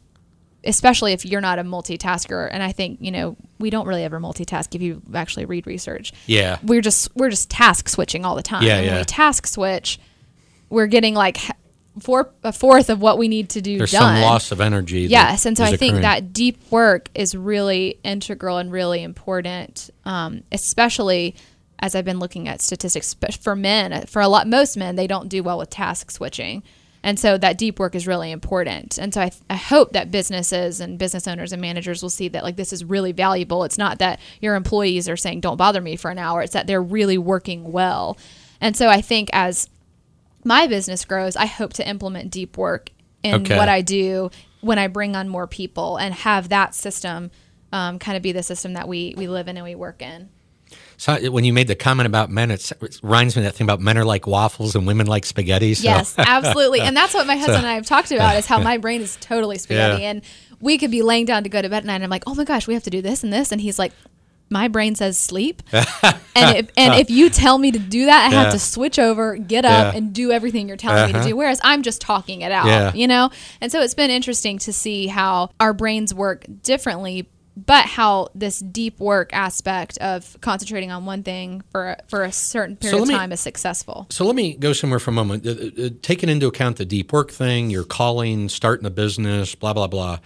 especially 0.64 1.12
if 1.14 1.26
you're 1.26 1.42
not 1.42 1.58
a 1.60 1.64
multitasker 1.64 2.48
and 2.52 2.62
i 2.62 2.72
think 2.72 3.00
you 3.02 3.12
know 3.12 3.36
we 3.60 3.70
don't 3.70 3.88
really 3.88 4.04
ever 4.04 4.20
multitask 4.20 4.74
if 4.76 4.82
you 4.82 5.02
actually 5.14 5.46
read 5.46 5.66
research 5.66 6.14
Yeah. 6.28 6.60
we're 6.64 6.82
just 6.82 7.10
we're 7.16 7.30
just 7.32 7.50
task 7.50 7.90
switching 7.90 8.26
all 8.26 8.36
the 8.36 8.44
time 8.44 8.64
Yeah, 8.64 8.76
and 8.78 8.86
when 8.86 8.94
yeah. 8.94 9.00
we 9.00 9.06
task 9.06 9.48
switch 9.48 10.00
we're 10.70 10.88
getting 10.88 11.16
like 11.16 11.38
four 12.00 12.32
a 12.44 12.54
fourth 12.54 12.90
of 12.90 13.02
what 13.02 13.18
we 13.18 13.28
need 13.28 13.50
to 13.50 13.62
do 13.62 13.78
There's 13.80 13.92
done 13.92 14.16
some 14.18 14.22
loss 14.22 14.52
of 14.52 14.62
energy. 14.62 15.02
yes 15.02 15.46
and 15.46 15.58
so 15.58 15.64
i 15.66 15.76
think 15.76 16.02
that 16.02 16.32
deep 16.32 16.60
work 16.72 17.10
is 17.16 17.36
really 17.36 18.00
integral 18.04 18.58
and 18.58 18.72
really 18.72 19.04
important 19.04 19.90
um, 20.06 20.44
especially 20.52 21.36
as 21.80 21.96
i've 21.96 22.06
been 22.06 22.20
looking 22.20 22.48
at 22.48 22.62
statistics 22.62 23.08
spe- 23.08 23.34
for 23.42 23.56
men 23.56 24.06
for 24.06 24.22
a 24.22 24.28
lot 24.28 24.48
most 24.48 24.78
men 24.78 24.96
they 24.96 25.08
don't 25.08 25.28
do 25.28 25.44
well 25.44 25.58
with 25.58 25.70
task 25.70 26.12
switching 26.12 26.64
and 27.04 27.20
so 27.20 27.38
that 27.38 27.58
deep 27.58 27.80
work 27.80 27.96
is 27.96 28.06
really 28.08 28.32
important 28.32 28.98
and 28.98 29.14
so 29.14 29.22
I, 29.22 29.32
I 29.50 29.56
hope 29.56 29.94
that 29.94 30.12
businesses 30.12 30.80
and 30.80 30.98
business 31.00 31.28
owners 31.28 31.52
and 31.52 31.62
managers 31.62 32.02
will 32.02 32.10
see 32.10 32.28
that 32.30 32.44
like 32.44 32.56
this 32.56 32.74
is 32.74 32.84
really 32.84 33.12
valuable 33.12 33.64
it's 33.64 33.78
not 33.78 34.00
that 34.00 34.20
your 34.40 34.56
employees 34.56 35.10
are 35.10 35.18
saying 35.18 35.42
don't 35.42 35.58
bother 35.58 35.82
me 35.82 35.96
for 35.96 36.12
an 36.12 36.18
hour 36.20 36.42
it's 36.42 36.54
that 36.54 36.68
they're 36.68 36.82
really 36.82 37.18
working 37.18 37.72
well 37.72 38.18
and 38.60 38.76
so 38.78 38.88
i 38.90 39.02
think 39.02 39.30
as 39.34 39.68
my 40.44 40.68
business 40.68 41.06
grows, 41.06 41.36
I 41.36 41.46
hope 41.46 41.74
to 41.74 41.88
implement 41.88 42.32
deep 42.32 42.58
work 42.58 42.90
in 43.24 43.42
Okay. 43.42 43.58
what 43.58 43.70
I 43.70 43.82
do 43.82 44.32
when 44.62 44.80
I 44.80 44.88
bring 44.88 45.16
on 45.16 45.30
more 45.30 45.48
people 45.48 45.98
and 45.98 46.14
have 46.14 46.50
that 46.50 46.74
system 46.74 47.32
um, 47.72 48.00
kind 48.00 48.18
of 48.18 48.24
be 48.24 48.32
the 48.32 48.44
system 48.44 48.74
that 48.74 48.88
we, 48.88 49.14
we 49.16 49.28
live 49.28 49.48
in 49.48 49.58
and 49.58 49.64
we 49.64 49.76
work 49.76 50.02
in. 50.02 50.30
So 51.02 51.32
when 51.32 51.44
you 51.46 51.52
made 51.52 51.66
the 51.68 51.74
comment 51.74 52.06
about 52.06 52.30
men, 52.30 52.52
it 52.52 52.72
reminds 53.02 53.36
me 53.36 53.42
of 53.42 53.46
that 53.46 53.56
thing 53.56 53.66
about 53.66 53.80
men 53.80 53.98
are 53.98 54.06
like 54.06 54.28
waffles 54.28 54.76
and 54.76 54.86
women 54.86 55.08
like 55.08 55.26
spaghetti. 55.26 55.74
So. 55.74 55.86
Yes, 55.86 56.14
absolutely. 56.16 56.82
And 56.82 56.96
that's 56.96 57.16
what 57.16 57.26
my 57.26 57.36
husband 57.38 57.58
and 57.58 57.66
I 57.66 57.74
have 57.74 57.88
talked 57.88 58.12
about 58.12 58.38
is 58.38 58.46
how 58.46 58.62
my 58.62 58.78
brain 58.78 59.02
is 59.02 59.18
totally 59.20 59.58
spaghetti. 59.58 60.04
Yeah. 60.04 60.10
And 60.12 60.22
we 60.60 60.78
could 60.78 60.92
be 60.92 61.02
laying 61.02 61.26
down 61.26 61.42
to 61.42 61.50
go 61.50 61.60
to 61.60 61.68
bed 61.70 61.78
at 61.78 61.86
night 61.86 61.96
and 61.96 62.04
I'm 62.04 62.12
like, 62.12 62.26
oh 62.28 62.36
my 62.36 62.44
gosh, 62.44 62.68
we 62.68 62.76
have 62.76 62.84
to 62.84 62.92
do 62.92 63.02
this 63.02 63.24
and 63.24 63.34
this. 63.34 63.52
And 63.52 63.60
he's 63.60 63.80
like, 63.80 63.94
my 64.52 64.68
brain 64.68 64.94
says 64.94 65.18
sleep. 65.18 65.64
and 65.74 65.88
if, 66.36 66.70
and 66.78 66.94
if 66.94 67.10
you 67.10 67.32
tell 67.32 67.58
me 67.58 67.72
to 67.72 67.80
do 67.80 68.06
that, 68.06 68.28
I 68.30 68.32
Yeah. 68.36 68.44
have 68.44 68.54
to 68.54 68.60
switch 68.60 69.00
over, 69.00 69.38
get 69.38 69.66
up, 69.66 69.94
Yeah. 69.94 69.98
and 69.98 70.14
do 70.14 70.32
everything 70.32 70.68
you're 70.68 70.78
telling 70.78 71.08
me 71.08 71.14
to 71.14 71.18
Uh-huh. 71.18 71.30
do. 71.30 71.36
Whereas 71.36 71.60
I'm 71.64 71.82
just 71.82 72.00
talking 72.00 72.42
it 72.42 72.52
out, 72.52 72.68
Yeah. 72.68 72.94
you 72.94 73.08
know? 73.08 73.32
And 73.60 73.72
so 73.72 73.82
it's 73.82 73.96
been 73.96 74.12
interesting 74.12 74.60
to 74.60 74.72
see 74.72 75.08
how 75.08 75.50
our 75.60 75.74
brains 75.74 76.14
work 76.14 76.46
differently, 76.62 77.28
but 77.58 77.86
how 77.86 78.30
this 78.34 78.60
deep 78.60 79.00
work 79.00 79.34
aspect 79.34 79.98
of 79.98 80.38
concentrating 80.42 80.92
on 80.92 81.06
one 81.06 81.22
thing 81.24 81.62
for, 81.72 81.98
for 82.08 82.24
a 82.24 82.32
certain 82.32 82.78
period 82.78 82.96
let 82.96 83.04
of 83.04 83.08
me- 83.10 83.16
time 83.16 83.32
is 83.32 83.40
successful. 83.40 84.08
So 84.10 84.26
let 84.26 84.36
me 84.36 84.54
go 84.56 84.74
somewhere 84.74 85.00
for 85.00 85.12
a 85.12 85.14
moment. 85.14 85.46
Uh, 85.46 85.50
uh, 85.52 85.86
uh, 85.86 85.90
taking 86.02 86.30
into 86.30 86.48
account 86.48 86.78
the 86.78 86.86
deep 86.86 87.12
work 87.12 87.32
thing, 87.32 87.70
your 87.70 87.84
calling, 87.84 88.48
starting 88.50 88.86
a 88.86 88.90
business, 88.90 89.54
blah 89.56 89.74
blah 89.74 89.88
blah. 89.88 90.20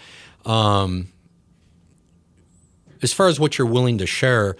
Um, 0.45 1.07
as 3.01 3.11
far 3.11 3.27
as 3.27 3.39
what 3.39 3.57
you're 3.57 3.67
willing 3.67 3.97
to 3.97 4.05
share, 4.05 4.55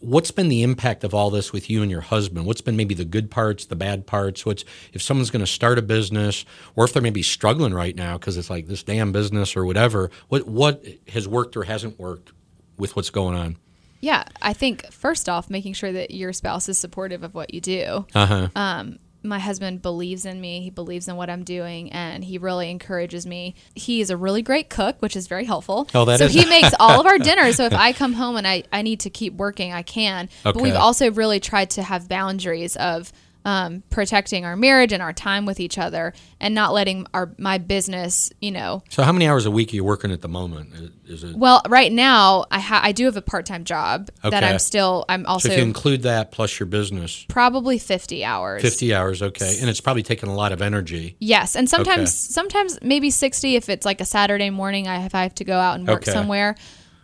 what's 0.00 0.30
been 0.30 0.48
the 0.48 0.62
impact 0.62 1.04
of 1.04 1.14
all 1.14 1.30
this 1.30 1.52
with 1.52 1.68
you 1.68 1.82
and 1.82 1.90
your 1.90 2.00
husband? 2.00 2.46
What's 2.46 2.60
been 2.60 2.76
maybe 2.76 2.94
the 2.94 3.04
good 3.04 3.30
parts, 3.30 3.66
the 3.66 3.76
bad 3.76 4.06
parts? 4.06 4.46
What's 4.46 4.64
if 4.92 5.02
someone's 5.02 5.30
going 5.30 5.44
to 5.44 5.50
start 5.50 5.78
a 5.78 5.82
business, 5.82 6.44
or 6.76 6.84
if 6.84 6.92
they're 6.92 7.02
maybe 7.02 7.22
struggling 7.22 7.74
right 7.74 7.96
now 7.96 8.18
because 8.18 8.36
it's 8.36 8.50
like 8.50 8.66
this 8.66 8.82
damn 8.82 9.12
business 9.12 9.56
or 9.56 9.64
whatever? 9.64 10.10
What 10.28 10.46
what 10.46 10.84
has 11.08 11.26
worked 11.26 11.56
or 11.56 11.64
hasn't 11.64 11.98
worked 11.98 12.32
with 12.76 12.96
what's 12.96 13.10
going 13.10 13.36
on? 13.36 13.56
Yeah, 14.00 14.24
I 14.40 14.52
think 14.52 14.90
first 14.92 15.28
off, 15.28 15.50
making 15.50 15.72
sure 15.72 15.90
that 15.90 16.12
your 16.12 16.32
spouse 16.32 16.68
is 16.68 16.78
supportive 16.78 17.24
of 17.24 17.34
what 17.34 17.52
you 17.52 17.60
do. 17.60 18.06
Uh 18.14 18.26
huh. 18.26 18.48
Um, 18.54 18.98
my 19.22 19.38
husband 19.38 19.82
believes 19.82 20.24
in 20.24 20.40
me. 20.40 20.60
He 20.60 20.70
believes 20.70 21.08
in 21.08 21.16
what 21.16 21.28
I'm 21.28 21.42
doing, 21.44 21.90
and 21.92 22.24
he 22.24 22.38
really 22.38 22.70
encourages 22.70 23.26
me. 23.26 23.54
He 23.74 24.00
is 24.00 24.10
a 24.10 24.16
really 24.16 24.42
great 24.42 24.70
cook, 24.70 24.96
which 25.00 25.16
is 25.16 25.26
very 25.26 25.44
helpful. 25.44 25.88
Oh, 25.94 26.04
that 26.04 26.18
so 26.18 26.26
is- 26.26 26.34
he 26.34 26.44
makes 26.48 26.70
all 26.78 27.00
of 27.00 27.06
our 27.06 27.18
dinners. 27.18 27.56
So 27.56 27.64
if 27.64 27.74
I 27.74 27.92
come 27.92 28.12
home 28.12 28.36
and 28.36 28.46
I, 28.46 28.62
I 28.72 28.82
need 28.82 29.00
to 29.00 29.10
keep 29.10 29.34
working, 29.34 29.72
I 29.72 29.82
can. 29.82 30.26
Okay. 30.46 30.52
But 30.52 30.62
we've 30.62 30.74
also 30.74 31.10
really 31.10 31.40
tried 31.40 31.70
to 31.70 31.82
have 31.82 32.08
boundaries 32.08 32.76
of 32.76 33.12
um, 33.44 33.82
protecting 33.88 34.44
our 34.44 34.56
marriage 34.56 34.92
and 34.92 35.02
our 35.02 35.12
time 35.12 35.46
with 35.46 35.60
each 35.60 35.78
other, 35.78 36.12
and 36.40 36.54
not 36.54 36.72
letting 36.74 37.06
our 37.14 37.32
my 37.38 37.58
business, 37.58 38.30
you 38.40 38.50
know, 38.50 38.82
So 38.90 39.02
how 39.02 39.12
many 39.12 39.26
hours 39.26 39.46
a 39.46 39.50
week 39.50 39.72
are 39.72 39.76
you 39.76 39.84
working 39.84 40.10
at 40.12 40.20
the 40.20 40.28
moment? 40.28 40.92
Is 41.06 41.24
it 41.24 41.36
well, 41.36 41.62
right 41.68 41.90
now 41.90 42.44
I 42.50 42.58
ha- 42.58 42.80
I 42.82 42.92
do 42.92 43.04
have 43.06 43.16
a 43.16 43.22
part 43.22 43.46
time 43.46 43.64
job 43.64 44.10
that 44.22 44.44
I'm 44.44 44.58
still 44.58 45.04
I'm 45.08 45.24
also 45.26 45.48
so 45.48 45.52
if 45.52 45.58
you 45.58 45.64
include 45.64 46.02
that 46.02 46.30
plus 46.32 46.58
your 46.60 46.66
business? 46.66 47.24
probably 47.28 47.78
50 47.78 48.24
hours 48.24 48.60
50 48.62 48.94
hours 48.94 49.22
okay 49.22 49.56
and 49.60 49.70
it's 49.70 49.80
probably 49.80 50.02
taking 50.02 50.28
a 50.28 50.34
lot 50.34 50.52
of 50.52 50.60
energy 50.60 51.16
yes 51.20 51.54
and 51.56 51.68
sometimes 51.70 52.00
Okay. 52.00 52.32
sometimes 52.32 52.78
maybe 52.82 53.10
60 53.10 53.54
if 53.56 53.68
it's 53.68 53.86
like 53.86 54.00
a 54.00 54.04
saturday 54.04 54.50
morning 54.50 54.86
i 54.88 55.04
if 55.06 55.14
i 55.14 55.22
have 55.22 55.34
to 55.36 55.44
go 55.44 55.56
out 55.56 55.78
and 55.78 55.86
work 55.86 56.02
Okay. 56.02 56.10
somewhere 56.12 56.56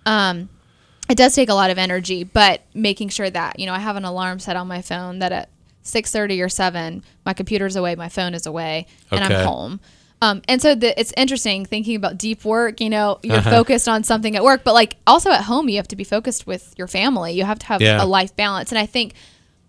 um 0.07 0.49
it 1.09 1.17
does 1.17 1.35
take 1.35 1.49
a 1.49 1.55
lot 1.55 1.71
of 1.71 1.79
energy 1.79 2.25
but 2.25 2.63
making 2.75 3.09
sure 3.09 3.29
that 3.31 3.59
you 3.59 3.67
know 3.67 3.73
i 3.73 3.79
have 3.79 3.97
an 3.97 4.05
alarm 4.05 4.39
set 4.39 4.57
on 4.57 4.67
my 4.67 4.83
phone 4.83 5.21
that 5.21 5.33
at 5.33 5.49
6.30 5.85 6.45
or 6.45 6.49
7 6.49 7.03
my 7.27 7.33
computer's 7.35 7.77
away 7.77 7.95
my 7.95 8.09
phone 8.09 8.33
is 8.35 8.47
away 8.47 8.87
and 9.11 9.23
Okay. 9.23 9.35
i'm 9.35 9.47
home 9.47 9.81
um, 10.23 10.41
and 10.49 10.63
so 10.63 10.75
the, 10.75 10.99
it's 10.99 11.13
interesting 11.19 11.67
thinking 11.67 11.97
about 11.97 12.17
deep 12.17 12.47
work. 12.47 12.81
You 12.81 12.89
know, 12.89 13.19
you're 13.23 13.37
Uh-huh. 13.37 13.51
focused 13.51 13.87
on 13.89 14.05
something 14.05 14.35
at 14.37 14.43
work, 14.43 14.65
but 14.65 14.73
like 14.73 14.97
also 15.07 15.31
at 15.31 15.43
home, 15.43 15.69
you 15.69 15.77
have 15.77 15.89
to 15.89 15.97
be 15.97 16.05
focused 16.05 16.47
with 16.47 16.73
your 16.79 16.87
family. 16.87 17.35
You 17.35 17.45
have 17.45 17.59
to 17.59 17.67
have 17.67 17.83
Yeah. 17.83 18.03
a 18.03 18.07
life 18.07 18.35
balance. 18.35 18.73
And 18.73 18.79
I 18.79 18.87
think 18.87 19.13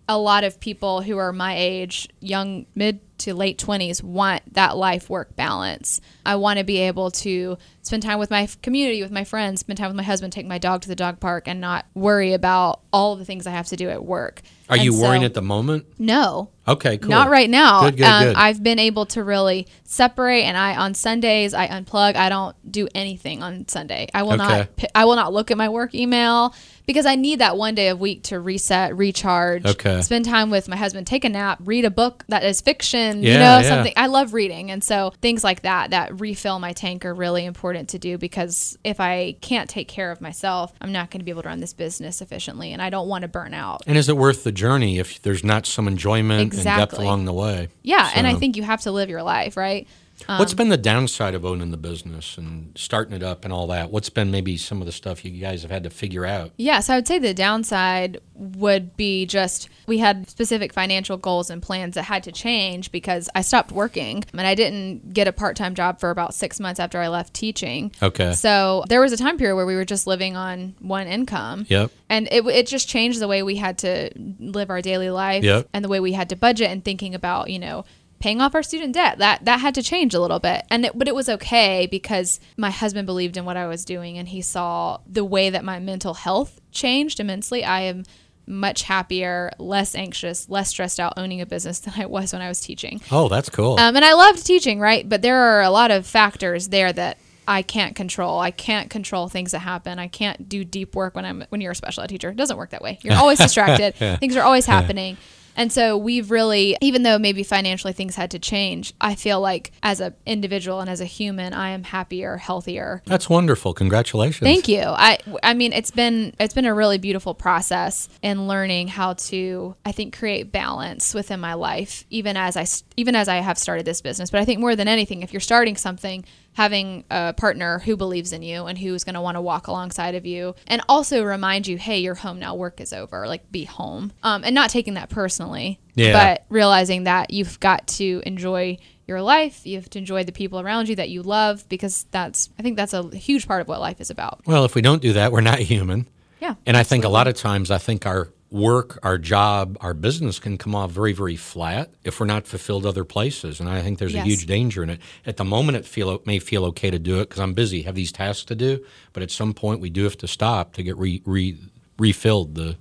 a 0.07 0.17
lot 0.17 0.45
of 0.45 0.57
people 0.62 1.01
who 1.01 1.17
are 1.17 1.34
my 1.34 1.57
age, 1.57 2.07
young, 2.22 2.67
mid 2.74 3.01
to 3.19 3.34
late 3.34 3.57
20s, 3.57 4.03
want 4.03 4.41
that 4.53 4.75
life 4.77 5.10
work 5.10 5.36
balance. 5.36 6.01
I 6.25 6.36
want 6.36 6.60
to 6.60 6.65
be 6.65 6.77
able 6.77 7.12
to 7.12 7.57
spend 7.81 8.03
time 8.03 8.19
with 8.19 8.29
my 8.31 8.48
community, 8.62 9.01
with 9.01 9.12
my 9.12 9.24
friends, 9.24 9.60
spend 9.62 9.77
time 9.77 9.88
with 9.89 9.95
my 9.95 10.03
husband, 10.03 10.34
take 10.34 10.45
my 10.45 10.57
dog 10.57 10.81
to 10.81 10.88
the 10.88 10.95
dog 10.95 11.19
park, 11.19 11.48
and 11.48 11.62
not 11.62 11.86
worry 11.93 12.34
about 12.34 12.81
all 12.91 13.15
the 13.15 13.25
things 13.25 13.45
I 13.48 13.51
have 13.51 13.67
to 13.67 13.75
do 13.75 13.89
at 13.89 14.03
work. 14.03 14.41
are 14.69 14.75
And 14.75 14.86
you 14.86 15.00
worrying 15.00 15.24
at 15.24 15.34
the 15.36 15.41
moment 15.41 15.86
No. 16.00 16.50
okay 16.67 16.98
cool 16.98 17.10
Not 17.10 17.29
right 17.29 17.50
now. 17.50 17.81
good 17.81 17.98
good 17.98 18.05
um, 18.05 18.24
good 18.24 18.36
I've 18.36 18.63
been 18.63 18.79
able 18.79 19.05
to 19.07 19.24
really 19.24 19.67
separate, 19.84 20.41
and 20.43 20.57
I 20.57 20.75
on 20.75 20.93
Sundays 20.95 21.53
I 21.53 21.67
unplug. 21.67 22.15
I 22.15 22.29
don't 22.29 22.55
do 22.72 22.88
anything 22.95 23.43
on 23.43 23.67
Sunday. 23.67 24.07
I 24.13 24.24
will 24.24 24.34
Okay. 24.34 24.43
not. 24.43 24.69
I 24.95 25.05
will 25.05 25.15
not 25.15 25.31
look 25.34 25.51
at 25.51 25.57
my 25.57 25.69
work 25.69 25.93
email 25.93 26.53
because 26.85 27.05
I 27.05 27.15
need 27.15 27.39
that 27.39 27.57
one 27.57 27.75
day 27.75 27.87
a 27.89 27.95
week 27.95 28.23
to 28.23 28.39
reset, 28.39 28.95
recharge, 28.95 29.65
Okay. 29.65 30.01
spend 30.01 30.25
time 30.25 30.49
with 30.49 30.67
my 30.67 30.75
husband, 30.75 31.07
take 31.07 31.25
a 31.25 31.29
nap, 31.29 31.59
read 31.63 31.85
a 31.85 31.89
book 31.89 32.23
that 32.29 32.43
is 32.43 32.61
fiction. 32.61 33.23
you 33.23 33.33
know, 33.33 33.59
yeah. 33.59 33.61
something 33.63 33.93
I 33.95 34.07
love 34.07 34.33
reading, 34.33 34.71
and 34.71 34.83
so 34.83 35.13
things 35.21 35.43
like 35.43 35.61
that 35.61 35.91
that 35.91 36.19
refill 36.19 36.59
my 36.59 36.73
tank 36.73 37.05
are 37.05 37.13
really 37.13 37.45
important 37.45 37.89
to 37.89 37.99
do 37.99 38.17
because 38.17 38.77
if 38.83 38.99
I 38.99 39.35
can't 39.41 39.69
take 39.69 39.87
care 39.87 40.11
of 40.11 40.21
myself, 40.21 40.73
I'm 40.81 40.91
not 40.91 41.11
going 41.11 41.19
to 41.19 41.25
be 41.25 41.31
able 41.31 41.43
to 41.43 41.49
run 41.49 41.59
this 41.59 41.73
business 41.73 42.21
efficiently, 42.21 42.73
and 42.73 42.81
I 42.81 42.89
don't 42.89 43.07
want 43.07 43.23
to 43.23 43.27
burn 43.27 43.53
out. 43.53 43.81
and 43.87 43.97
is 43.97 44.09
it 44.09 44.17
worth 44.17 44.43
the 44.43 44.51
journey 44.51 44.99
if 44.99 45.21
there's 45.21 45.43
not 45.43 45.65
some 45.65 45.87
enjoyment 45.87 46.53
and 46.53 46.63
depth 46.63 46.97
along 46.97 47.25
the 47.25 47.33
way 47.33 47.67
Yeah, 47.83 48.09
and 48.15 48.25
I 48.27 48.35
think 48.35 48.57
you 48.57 48.63
have 48.63 48.81
to 48.81 48.91
live 48.91 49.09
your 49.09 49.23
life, 49.23 49.57
right? 49.57 49.87
What's 50.27 50.53
Um, 50.53 50.57
been 50.57 50.69
the 50.69 50.77
downside 50.77 51.36
of 51.36 51.45
owning 51.45 51.72
the 51.72 51.77
business 51.77 52.38
and 52.38 52.72
starting 52.75 53.13
it 53.15 53.22
up 53.24 53.43
and 53.43 53.53
all 53.53 53.67
that 53.67 53.91
what's 53.91 54.10
been 54.10 54.31
maybe 54.31 54.57
some 54.57 54.79
of 54.81 54.86
the 54.86 54.91
stuff 54.91 55.24
you 55.25 55.31
guys 55.31 55.62
have 55.62 55.72
had 55.72 55.84
to 55.84 55.89
figure 55.89 56.25
out 56.25 56.51
Yes, 56.57 56.89
I 56.89 56.95
would 56.95 57.07
say 57.07 57.19
the 57.19 57.34
downside 57.34 58.19
would 58.34 58.95
be 58.98 59.25
just 59.25 59.69
we 59.88 59.98
had 60.00 60.29
specific 60.29 60.74
financial 60.74 61.17
goals 61.17 61.50
and 61.50 61.62
plans 61.62 61.95
that 61.95 62.03
had 62.03 62.24
to 62.24 62.31
change 62.31 62.91
because 62.91 63.29
I 63.36 63.41
stopped 63.41 63.72
working 63.72 64.24
and 64.34 64.41
I 64.41 64.55
didn't 64.55 65.13
get 65.13 65.27
a 65.27 65.31
part 65.31 65.55
time 65.55 65.75
job 65.75 66.00
for 66.00 66.10
about 66.10 66.34
six 66.34 66.60
months 66.60 66.79
after 66.79 67.00
I 67.00 67.07
left 67.07 67.34
teaching. 67.34 67.91
Okay. 68.01 68.34
So 68.34 68.84
there 68.89 69.01
was 69.01 69.12
a 69.13 69.17
time 69.17 69.38
period 69.38 69.55
where 69.55 69.65
we 69.65 69.75
were 69.75 69.86
just 69.86 70.07
living 70.07 70.36
on 70.36 70.75
one 70.79 71.07
income. 71.07 71.65
Yep. 71.69 71.91
And 72.10 72.27
it, 72.31 72.45
it 72.45 72.67
just 72.67 72.88
changed 72.88 73.19
the 73.19 73.27
way 73.27 73.43
we 73.43 73.55
had 73.57 73.77
to 73.79 74.10
live 74.39 74.69
our 74.69 74.81
daily 74.81 75.10
life 75.10 75.43
Yep. 75.43 75.69
and 75.74 75.84
the 75.84 75.89
way 75.89 76.00
we 76.00 76.13
had 76.13 76.29
to 76.29 76.36
budget 76.36 76.69
and 76.72 76.84
thinking 76.84 77.15
about, 77.15 77.50
you 77.50 77.60
know, 77.60 77.86
paying 78.19 78.41
off 78.41 78.55
our 78.55 78.63
student 78.63 78.93
debt. 78.93 79.17
That 79.19 79.45
that 79.45 79.60
had 79.60 79.75
to 79.75 79.84
change 79.84 80.13
a 80.13 80.19
little 80.19 80.39
bit. 80.39 80.65
And 80.69 80.86
it, 80.86 80.98
but 80.98 81.07
it 81.07 81.15
was 81.15 81.29
okay 81.29 81.88
because 81.89 82.39
my 82.57 82.72
husband 82.72 83.05
believed 83.05 83.38
in 83.38 83.45
what 83.45 83.57
I 83.57 83.67
was 83.67 83.86
doing 83.86 84.17
and 84.17 84.27
he 84.27 84.41
saw 84.41 85.00
the 85.07 85.25
way 85.25 85.50
that 85.50 85.63
my 85.63 85.79
mental 85.79 86.13
health 86.13 86.60
changed 86.72 87.19
immensely. 87.19 87.63
I 87.63 87.81
am 87.81 88.03
much 88.48 88.84
happier, 88.84 89.51
less 89.57 89.95
anxious, 89.95 90.50
less 90.50 90.69
stressed 90.69 91.00
out 91.00 91.13
owning 91.17 91.41
a 91.41 91.45
business 91.45 91.79
than 91.81 91.93
I 91.98 92.05
was 92.05 92.34
when 92.34 92.41
I 92.41 92.48
was 92.48 92.62
teaching. 92.62 93.01
Oh, 93.12 93.27
that's 93.27 93.50
cool. 93.50 93.79
Um, 93.79 93.95
and 93.95 94.05
I 94.05 94.13
loved 94.13 94.45
teaching, 94.45 94.79
right? 94.79 95.07
But 95.07 95.22
there 95.22 95.38
are 95.38 95.62
a 95.62 95.69
lot 95.69 95.91
of 95.91 96.05
factors 96.05 96.69
there 96.69 96.91
that 96.93 97.17
I 97.48 97.62
can't 97.62 97.95
control. 97.95 98.39
I 98.39 98.51
can't 98.51 98.89
control 98.89 99.27
things 99.27 99.51
that 99.51 99.60
happen. 99.60 100.00
I 100.00 100.07
can't 100.07 100.50
do 100.50 100.63
deep 100.63 100.95
work 100.95 101.15
when 101.15 101.25
I'm 101.25 101.45
when 101.50 101.62
you're 101.62 101.74
a 101.74 101.75
special 101.75 102.03
ed 102.03 102.07
teacher. 102.07 102.29
It 102.29 102.38
doesn't 102.38 102.57
work 102.57 102.72
that 102.72 102.81
way. 102.81 102.98
You're 103.03 103.15
always 103.15 103.38
distracted. 103.48 103.95
Things 104.19 104.36
are 104.36 104.43
always 104.43 104.65
happening. 104.65 105.17
And 105.55 105.71
so 105.71 105.97
we've 105.97 106.31
really, 106.31 106.77
even 106.81 107.03
though 107.03 107.17
maybe 107.17 107.43
financially 107.43 107.93
things 107.93 108.15
had 108.15 108.31
to 108.31 108.39
change, 108.39 108.93
I 109.00 109.15
feel 109.15 109.39
like 109.39 109.71
as 109.83 110.00
an 110.00 110.15
individual 110.25 110.79
and 110.79 110.89
as 110.89 111.01
a 111.01 111.05
human, 111.05 111.53
I 111.53 111.69
am 111.69 111.83
happier, 111.83 112.38
healthier. 112.38 113.01
that's 113.05 113.29
wonderful. 113.29 113.74
Congratulations. 113.74 114.45
Thank 114.45 114.67
you. 114.67 114.81
I 114.81 115.19
I 115.43 115.53
mean 115.53 115.74
it's 115.74 115.91
been 115.91 116.33
it's 116.39 116.53
been 116.53 116.65
a 116.65 116.74
really 116.74 116.97
beautiful 116.97 117.33
process 117.33 118.09
in 118.21 118.47
learning 118.47 118.89
how 118.89 119.13
to 119.13 119.75
I 119.85 119.91
think 119.91 120.17
create 120.17 120.51
balance 120.51 121.13
within 121.13 121.39
my 121.39 121.53
life 121.53 122.05
even 122.09 122.38
as 122.38 122.57
I, 122.57 122.65
even 122.97 123.15
as 123.15 123.27
I 123.27 123.38
have 123.38 123.57
started 123.57 123.85
this 123.85 124.01
business. 124.01 124.29
But 124.29 124.41
I 124.41 124.45
think 124.45 124.59
more 124.59 124.75
than 124.75 124.88
anything 124.88 125.21
if 125.21 125.33
you're 125.33 125.39
starting 125.39 125.75
something 125.75 126.25
having 126.55 127.03
a 127.12 127.33
partner 127.33 127.79
who 127.79 127.95
believes 127.95 128.33
in 128.33 128.41
you 128.41 128.65
and 128.65 128.77
who's 128.77 129.03
going 129.03 129.13
to 129.15 129.21
want 129.21 129.35
to 129.35 129.41
walk 129.41 129.67
alongside 129.67 130.15
of 130.15 130.25
you 130.25 130.55
and 130.67 130.81
also 130.89 131.24
remind 131.24 131.67
you 131.67 131.77
hey 131.77 132.00
you're 132.00 132.15
home 132.15 132.39
now 132.39 132.55
work 132.55 132.81
is 132.81 132.91
over 132.93 133.27
like 133.27 133.51
be 133.51 133.65
home 133.65 134.12
um, 134.24 134.43
and 134.43 134.55
not 134.55 134.69
taking 134.69 134.95
that 134.95 135.09
personally 135.09 135.79
Yeah. 135.95 136.13
but 136.13 136.45
realizing 136.50 137.03
that 137.03 137.31
you've 137.31 137.59
got 137.59 137.85
to 138.00 138.21
enjoy 138.25 138.77
your 139.07 139.21
life 139.21 139.65
you 139.67 139.75
have 139.75 139.89
to 139.91 140.00
enjoy 140.00 140.24
the 140.24 140.31
people 140.31 140.59
around 140.59 140.89
you 140.89 140.95
that 140.95 141.09
you 141.09 141.21
love 141.21 141.67
because 141.69 142.05
that's 142.12 142.50
i 142.57 142.62
think 142.63 142.75
that's 142.77 142.93
a 142.93 143.15
huge 143.15 143.47
part 143.47 143.62
of 143.62 143.67
what 143.67 143.79
life 143.79 144.00
is 144.01 144.09
about 144.09 144.41
Well, 144.45 144.65
if 144.65 144.74
we 144.75 144.81
don't 144.81 145.01
do 145.01 145.13
that, 145.13 145.31
we're 145.31 145.41
not 145.41 145.59
human. 145.59 146.07
yeah 146.41 146.55
And 146.65 146.75
I 146.77 146.83
think 146.83 147.03
a 147.05 147.09
lot 147.09 147.27
of 147.27 147.35
times, 147.35 147.69
I 147.69 147.77
think 147.77 148.05
our 148.05 148.29
work, 148.55 148.97
our 149.03 149.17
job, 149.17 149.77
our 149.81 149.93
business 149.93 150.39
can 150.39 150.57
come 150.57 150.74
off 150.74 150.89
very, 150.89 151.12
very 151.12 151.35
flat 151.35 151.91
if 152.05 152.19
we're 152.19 152.25
not 152.25 152.47
fulfilled 152.47 152.85
other 152.85 153.03
places. 153.03 153.59
And 153.59 153.67
I 153.67 153.81
think 153.81 154.00
there's 154.00 154.13
Yes. 154.13 154.25
a 154.25 154.27
huge 154.29 154.45
danger 154.45 154.81
in 154.81 154.89
it. 154.89 155.00
At 155.25 155.35
the 155.38 155.43
moment, 155.43 155.75
it 155.77 155.85
feel 155.85 156.09
it 156.12 156.25
may 156.25 156.39
feel 156.39 156.63
okay 156.65 156.89
to 156.89 156.97
do 156.97 157.19
it 157.19 157.27
because 157.29 157.41
I'm 157.41 157.53
busy, 157.53 157.81
have 157.81 157.95
these 157.95 158.13
tasks 158.13 158.45
to 158.45 158.55
do. 158.55 158.79
But 159.12 159.24
at 159.24 159.29
some 159.29 159.53
point, 159.53 159.81
we 159.81 159.89
do 159.89 160.03
have 160.05 160.17
to 160.19 160.27
stop 160.27 160.74
to 160.74 160.83
get 160.83 160.97
re, 160.97 161.21
re, 161.25 161.57
refilled 162.00 162.55
the 162.55 162.77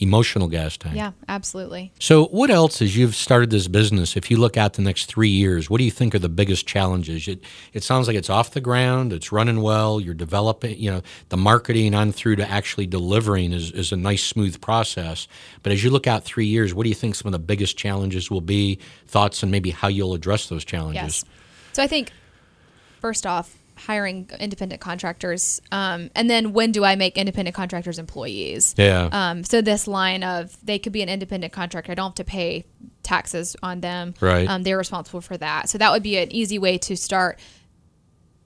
emotional 0.00 0.48
gas 0.48 0.76
tank. 0.76 0.94
Yeah, 0.94 1.12
absolutely. 1.28 1.92
So, 1.98 2.26
what 2.26 2.50
else, 2.50 2.80
as 2.80 2.96
you've 2.96 3.14
started 3.14 3.50
this 3.50 3.68
business, 3.68 4.16
if 4.16 4.30
you 4.30 4.36
look 4.36 4.56
out 4.56 4.74
the 4.74 4.82
next 4.82 5.06
three 5.06 5.28
years, 5.28 5.68
what 5.68 5.78
do 5.78 5.84
you 5.84 5.90
think 5.90 6.14
are 6.14 6.18
the 6.18 6.28
biggest 6.28 6.66
challenges? 6.66 7.28
It, 7.28 7.42
it 7.72 7.82
sounds 7.82 8.06
like 8.06 8.16
it's 8.16 8.30
off 8.30 8.52
the 8.52 8.60
ground, 8.60 9.12
it's 9.12 9.32
running 9.32 9.60
well, 9.60 10.00
you're 10.00 10.14
developing, 10.14 10.78
you 10.78 10.90
know, 10.90 11.02
the 11.28 11.36
marketing 11.36 11.94
on 11.94 12.12
through 12.12 12.36
to 12.36 12.50
actually 12.50 12.86
delivering 12.86 13.52
is, 13.52 13.70
is 13.72 13.92
a 13.92 13.96
nice, 13.96 14.24
smooth 14.24 14.60
process. 14.60 15.28
But 15.62 15.72
as 15.72 15.82
you 15.82 15.90
look 15.90 16.06
out 16.06 16.24
three 16.24 16.46
years, 16.46 16.72
what 16.72 16.84
do 16.84 16.88
you 16.88 16.94
think 16.94 17.14
some 17.14 17.26
of 17.26 17.32
the 17.32 17.38
biggest 17.38 17.76
challenges 17.76 18.30
will 18.30 18.40
be? 18.40 18.78
Thoughts 19.06 19.42
and 19.42 19.52
maybe 19.52 19.70
how 19.70 19.88
you'll 19.88 20.14
address 20.14 20.48
those 20.48 20.64
challenges? 20.64 21.02
Yes. 21.02 21.24
So 21.72 21.82
I 21.82 21.86
think 21.86 22.12
first 23.00 23.26
off, 23.26 23.57
hiring 23.78 24.30
independent 24.38 24.80
contractors, 24.80 25.60
um, 25.72 26.10
and 26.14 26.28
then 26.28 26.52
when 26.52 26.72
do 26.72 26.84
I 26.84 26.96
make 26.96 27.16
independent 27.16 27.54
contractors 27.54 27.98
employees? 27.98 28.74
Yeah. 28.76 29.08
Um, 29.10 29.44
so 29.44 29.62
this 29.62 29.86
line 29.86 30.22
of 30.22 30.56
they 30.64 30.78
could 30.78 30.92
be 30.92 31.02
an 31.02 31.08
independent 31.08 31.52
contractor. 31.52 31.92
I 31.92 31.94
don't 31.94 32.10
have 32.10 32.14
to 32.16 32.24
pay 32.24 32.66
taxes 33.02 33.56
on 33.62 33.80
them. 33.80 34.14
Right. 34.20 34.48
Um, 34.48 34.62
they're 34.62 34.78
responsible 34.78 35.20
for 35.20 35.36
that. 35.36 35.68
So 35.68 35.78
that 35.78 35.92
would 35.92 36.02
be 36.02 36.18
an 36.18 36.30
easy 36.32 36.58
way 36.58 36.78
to 36.78 36.96
start 36.96 37.38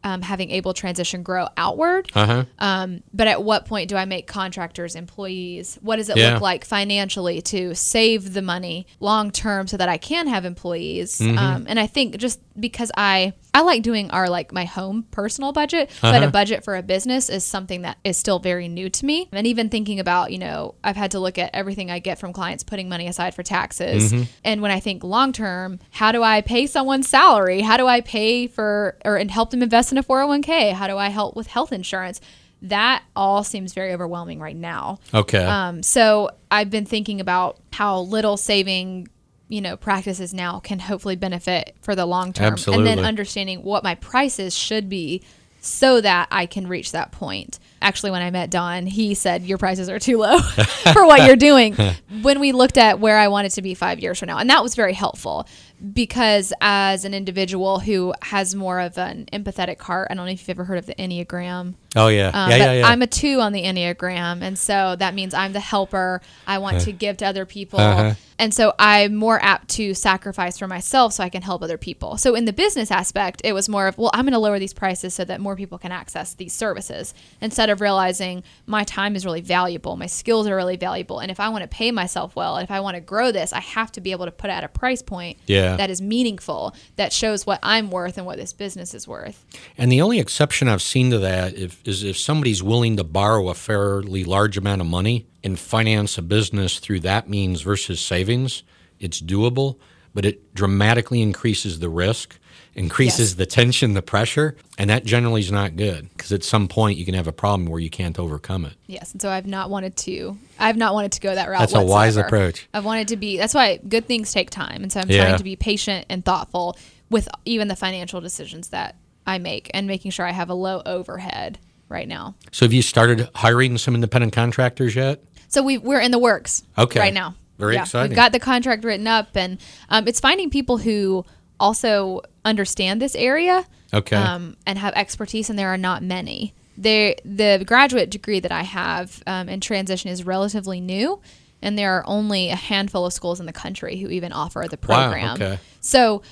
um, 0.05 0.23
having 0.23 0.51
able 0.51 0.75
transition 0.75 1.23
grow 1.23 1.47
outward. 1.57 2.11
Uh-huh. 2.15 2.45
Um, 2.59 3.03
but 3.13 3.29
at 3.29 3.43
what 3.43 3.67
point 3.67 3.89
do 3.89 3.97
I 3.97 4.05
make 4.05 4.27
contractors 4.27 4.97
employees? 4.97 5.79
What 5.81 5.97
does 5.97 6.09
it 6.09 6.17
Yeah. 6.17 6.33
look 6.33 6.43
like 6.43 6.65
financially 6.65 7.41
to 7.43 7.75
save 7.75 8.33
the 8.33 8.43
money 8.43 8.87
long 9.01 9.31
term 9.31 9.69
so 9.69 9.77
that 9.77 9.89
I 9.89 9.99
can 9.99 10.27
have 10.27 10.45
employees? 10.45 11.19
Mm-hmm. 11.19 11.39
Um, 11.39 11.67
and 11.69 11.79
I 11.79 11.87
think 11.87 12.17
just 12.17 12.41
because 12.59 12.91
I 12.97 13.33
I 13.55 13.63
like 13.63 13.83
doing 13.83 14.11
our 14.11 14.29
like 14.29 14.53
my 14.53 14.65
home 14.65 15.05
personal 15.11 15.53
budget, 15.53 15.91
Uh-huh. 16.03 16.13
but 16.13 16.23
a 16.23 16.31
budget 16.31 16.65
for 16.65 16.77
a 16.77 16.83
business 16.83 17.29
is 17.29 17.45
something 17.45 17.83
that 17.83 17.99
is 18.05 18.17
still 18.17 18.39
very 18.39 18.69
new 18.69 18.89
to 18.91 19.05
me. 19.07 19.29
And 19.33 19.47
even 19.47 19.69
thinking 19.69 20.01
about 20.01 20.33
you 20.33 20.39
know 20.39 20.75
I've 20.85 20.97
had 20.97 21.11
to 21.13 21.21
look 21.21 21.39
at 21.39 21.51
everything 21.55 21.91
I 21.91 21.99
get 21.99 22.19
from 22.19 22.33
clients 22.33 22.63
putting 22.65 22.89
money 22.89 23.07
aside 23.09 23.35
for 23.35 23.43
taxes. 23.43 24.13
Mm-hmm. 24.13 24.23
And 24.45 24.63
when 24.63 24.71
I 24.71 24.81
think 24.81 25.03
long 25.05 25.33
term, 25.33 25.79
how 25.91 26.13
do 26.13 26.23
I 26.23 26.41
pay 26.41 26.67
someone's 26.67 27.09
salary? 27.09 27.61
How 27.61 27.77
do 27.77 27.87
I 27.87 28.01
pay 28.01 28.47
for 28.47 28.97
or 29.05 29.17
and 29.17 29.31
help 29.31 29.51
them 29.51 29.63
invest 29.63 29.93
in 29.93 29.99
a 29.99 30.03
401k? 30.03 30.73
How 30.73 30.87
do 30.87 30.97
I 30.99 31.09
help 31.09 31.37
with 31.37 31.47
health 31.49 31.73
insurance? 31.73 32.21
That 32.67 33.03
all 33.17 33.43
seems 33.43 33.75
very 33.75 33.93
overwhelming 33.93 34.39
right 34.39 34.55
now. 34.55 35.01
okay. 35.13 35.45
Um, 35.45 35.83
so 35.83 36.31
I've 36.49 36.71
been 36.71 36.87
thinking 36.87 37.21
about 37.21 37.59
how 37.73 38.01
little 38.03 38.37
saving, 38.37 39.09
you 39.53 39.61
know, 39.61 39.77
practices 39.77 40.33
now 40.33 40.61
can 40.61 40.79
hopefully 40.79 41.15
benefit 41.15 41.77
for 41.83 41.95
the 41.95 42.07
long 42.07 42.33
term, 42.33 42.57
and 42.69 42.87
then 42.87 43.01
understanding 43.01 43.63
what 43.63 43.85
my 43.85 43.95
prices 43.95 44.57
should 44.57 44.89
be 44.89 45.23
so 45.61 46.01
that 46.01 46.27
I 46.31 46.47
can 46.47 46.67
reach 46.67 46.93
that 46.93 47.13
point. 47.13 47.59
Actually, 47.83 48.13
when 48.13 48.23
I 48.23 48.31
met 48.31 48.51
Don, 48.51 48.87
he 48.87 49.13
said 49.13 49.43
your 49.43 49.59
prices 49.59 49.91
are 49.91 49.99
too 49.99 50.17
low 50.17 50.39
for 50.95 51.05
what 51.07 51.27
you're 51.27 51.37
doing. 51.37 51.75
when 52.23 52.41
we 52.41 52.53
looked 52.53 52.79
at 52.79 52.99
where 52.99 53.19
I 53.19 53.29
wanted 53.29 53.51
to 53.51 53.63
be 53.63 53.75
five 53.75 54.01
years 54.01 54.19
from 54.19 54.29
now, 54.29 54.39
and 54.39 54.49
that 54.49 54.63
was 54.63 54.75
very 54.75 54.95
helpful 54.95 55.47
because 55.93 56.55
as 56.63 57.05
an 57.05 57.13
individual 57.13 57.81
who 57.81 58.15
has 58.23 58.55
more 58.55 58.81
of 58.81 58.97
an 58.97 59.27
empathetic 59.35 59.81
heart, 59.83 60.09
I 60.11 60.15
don't 60.15 60.25
know 60.25 60.33
if 60.33 60.41
you've 60.41 60.49
ever 60.57 60.65
heard 60.65 60.79
of 60.79 60.87
the 60.87 60.95
Enneagram. 60.95 61.75
Oh, 61.97 62.09
yeah. 62.09 62.29
Um, 62.29 62.51
yeah, 62.51 62.57
yeah, 62.57 62.73
yeah. 62.73 62.87
I'm 62.87 63.03
a 63.03 63.07
two 63.07 63.41
on 63.41 63.53
the 63.53 63.63
Enneagram. 63.63 64.43
And 64.43 64.59
so 64.59 64.97
that 64.99 65.15
means 65.15 65.35
I'm 65.35 65.53
the 65.53 65.61
helper. 65.61 66.21
I 66.47 66.59
want 66.59 66.81
to 66.83 66.93
give 66.93 67.19
to 67.19 67.27
other 67.27 67.47
people. 67.47 67.81
Uh-huh. 67.81 68.15
And 68.39 68.53
so 68.53 68.75
I'm 68.77 69.15
more 69.15 69.41
apt 69.41 69.69
to 69.77 69.95
sacrifice 69.95 70.59
for 70.59 70.67
myself 70.67 71.13
so 71.13 71.23
I 71.23 71.29
can 71.29 71.43
help 71.43 71.63
other 71.63 71.79
people. 71.79 72.17
So 72.17 72.35
in 72.35 72.45
the 72.45 72.53
business 72.53 72.91
aspect, 72.91 73.41
it 73.45 73.53
was 73.53 73.69
more 73.69 73.87
of, 73.87 73.97
well, 73.99 74.11
I'm 74.13 74.25
going 74.25 74.33
to 74.33 74.39
lower 74.41 74.59
these 74.59 74.73
prices 74.73 75.15
so 75.15 75.25
that 75.27 75.41
more 75.41 75.55
people 75.55 75.79
can 75.79 75.93
access 75.93 76.35
these 76.35 76.53
services 76.53 77.15
instead 77.41 77.71
of 77.71 77.81
realizing 77.81 78.43
my 78.67 78.83
time 78.83 79.15
is 79.15 79.25
really 79.25 79.43
valuable. 79.43 79.97
My 79.97 80.07
skills 80.07 80.49
are 80.49 80.57
really 80.57 80.77
valuable. 80.77 81.21
And 81.21 81.31
if 81.31 81.39
I 81.39 81.51
want 81.51 81.63
to 81.63 81.69
pay 81.69 81.93
myself 81.93 82.35
well, 82.35 82.57
and 82.57 82.65
if 82.65 82.71
I 82.73 82.81
want 82.81 82.97
to 82.97 83.01
grow 83.01 83.31
this, 83.31 83.53
I 83.53 83.61
have 83.61 83.93
to 83.93 84.01
be 84.01 84.11
able 84.11 84.25
to 84.25 84.33
put 84.33 84.51
it 84.51 84.55
at 84.55 84.65
a 84.65 84.69
price 84.69 85.03
point 85.03 85.39
Yeah. 85.47 85.77
that 85.77 85.89
is 85.91 86.03
meaningful, 86.03 86.75
that 86.97 87.13
shows 87.13 87.47
what 87.47 87.61
I'm 87.63 87.93
worth 87.93 88.17
and 88.19 88.27
what 88.27 88.39
this 88.39 88.53
business 88.53 88.93
is 88.93 89.07
worth. 89.07 89.45
And 89.79 89.93
the 89.93 90.03
only 90.03 90.19
exception 90.19 90.67
I've 90.67 90.83
seen 90.83 91.11
to 91.11 91.19
that 91.21 91.55
if, 91.55 91.81
is 91.85 92.05
if 92.05 92.17
somebody's 92.19 92.63
willing 92.63 92.97
to 92.97 93.05
borrow 93.05 93.49
a 93.49 93.55
fairly 93.55 94.25
large 94.25 94.57
amount 94.57 94.81
of 94.81 94.87
money 94.87 95.27
and 95.43 95.59
finance 95.59 96.19
a 96.19 96.23
business 96.23 96.79
through 96.79 97.01
that 97.01 97.29
means 97.29 97.63
versus 97.63 98.01
savings, 98.01 98.63
it's 99.01 99.21
doable, 99.21 99.79
but 100.15 100.25
it 100.25 100.55
dramatically 100.55 101.21
increases 101.23 101.81
the 101.81 101.89
risk, 101.89 102.39
increases 102.75 103.31
Yes. 103.31 103.35
the 103.35 103.47
tension, 103.47 103.95
the 103.95 104.03
pressure, 104.03 104.57
and 104.79 104.89
that 104.91 105.05
generally 105.05 105.41
is 105.41 105.51
not 105.51 105.77
good 105.77 106.09
because 106.17 106.33
at 106.33 106.45
some 106.45 106.69
point 106.69 106.99
you 106.99 107.05
can 107.05 107.15
have 107.15 107.27
a 107.27 107.33
problem 107.33 107.69
where 107.69 107.81
you 107.81 107.91
can't 107.91 108.19
overcome 108.19 108.65
it. 108.65 108.75
Yes, 108.87 109.13
and 109.13 109.21
so 109.21 109.29
I've 109.31 109.47
not 109.47 109.69
wanted 109.69 109.97
to. 109.99 110.39
I've 110.59 110.77
not 110.77 110.95
wanted 110.95 111.13
to 111.13 111.21
go 111.21 111.35
that 111.35 111.49
route. 111.49 111.59
That's 111.61 111.75
a 111.75 111.83
wise 111.83 112.17
approach. 112.17 112.69
I've 112.73 112.85
wanted 112.85 113.09
to 113.09 113.17
be. 113.17 113.37
That's 113.37 113.55
why 113.55 113.79
good 113.79 114.07
things 114.07 114.33
take 114.33 114.51
time, 114.51 114.83
and 114.83 114.93
so 114.93 115.01
I'm 115.01 115.11
Yeah. 115.11 115.25
trying 115.25 115.39
to 115.39 115.45
be 115.45 115.57
patient 115.57 116.07
and 116.09 116.25
thoughtful 116.25 116.77
with 117.11 117.29
even 117.45 117.69
the 117.69 117.77
financial 117.77 118.21
decisions 118.21 118.69
that 118.69 118.97
I 119.27 119.39
make, 119.39 119.71
and 119.75 119.87
making 119.87 120.11
sure 120.13 120.27
I 120.27 120.33
have 120.33 120.49
a 120.51 120.55
low 120.55 120.83
overhead 120.87 121.59
right 121.93 122.09
now. 122.09 122.35
So 122.51 122.65
have 122.65 122.73
you 122.73 122.83
started 122.83 123.29
hiring 123.37 123.79
some 123.79 123.95
independent 123.95 124.33
contractors 124.33 124.97
yet? 124.97 125.23
So 125.49 125.63
we 125.63 125.79
we're 125.79 126.01
in 126.01 126.11
the 126.11 126.19
works. 126.19 126.63
Okay. 126.79 126.99
Right 126.99 127.15
now. 127.15 127.35
Very 127.59 127.75
yeah, 127.75 127.83
exciting. 127.83 128.11
We've 128.11 128.17
got 128.17 128.33
the 128.33 128.41
contract 128.41 128.83
written 128.85 129.07
up, 129.07 129.37
and 129.37 129.59
um, 129.89 130.09
it's 130.09 130.19
finding 130.19 130.51
people 130.51 130.79
who 130.79 131.25
also 131.61 132.23
understand 132.45 133.01
this 133.01 133.15
area. 133.15 133.67
Okay. 133.95 134.17
Um, 134.17 134.57
and 134.67 134.79
have 134.79 134.95
expertise, 134.95 135.51
and 135.51 135.59
there 135.59 135.69
are 135.69 135.77
not 135.79 136.03
many. 136.03 136.55
There, 136.79 137.15
the 137.27 137.63
graduate 137.67 138.11
degree 138.11 138.41
that 138.41 138.51
I 138.51 138.63
have 138.63 139.23
um, 139.27 139.51
in 139.51 139.61
transition 139.61 140.11
is 140.11 140.25
relatively 140.25 140.81
new, 140.81 141.21
and 141.61 141.79
there 141.79 141.93
are 141.99 142.05
only 142.07 142.49
a 142.49 142.57
handful 142.57 143.05
of 143.05 143.13
schools 143.13 143.39
in 143.39 143.45
the 143.45 143.53
country 143.53 143.99
who 143.99 144.09
even 144.09 144.33
offer 144.33 144.65
the 144.69 144.79
Wow, 144.89 145.11
program. 145.11 145.35
okay. 145.35 145.59
So 145.81 146.23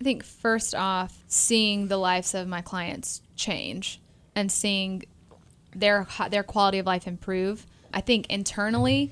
I 0.02 0.04
think 0.04 0.24
first 0.24 0.76
off, 0.76 1.24
seeing 1.28 1.88
the 1.88 1.98
lives 1.98 2.34
of 2.34 2.48
my 2.48 2.62
clients 2.62 3.22
change 3.36 4.02
and 4.36 4.52
seeing 4.52 5.04
their 5.76 6.08
their 6.30 6.44
quality 6.44 6.80
of 6.80 6.86
life 6.86 7.08
improve. 7.08 7.66
I 7.94 8.02
think 8.02 8.28
internally, 8.30 9.12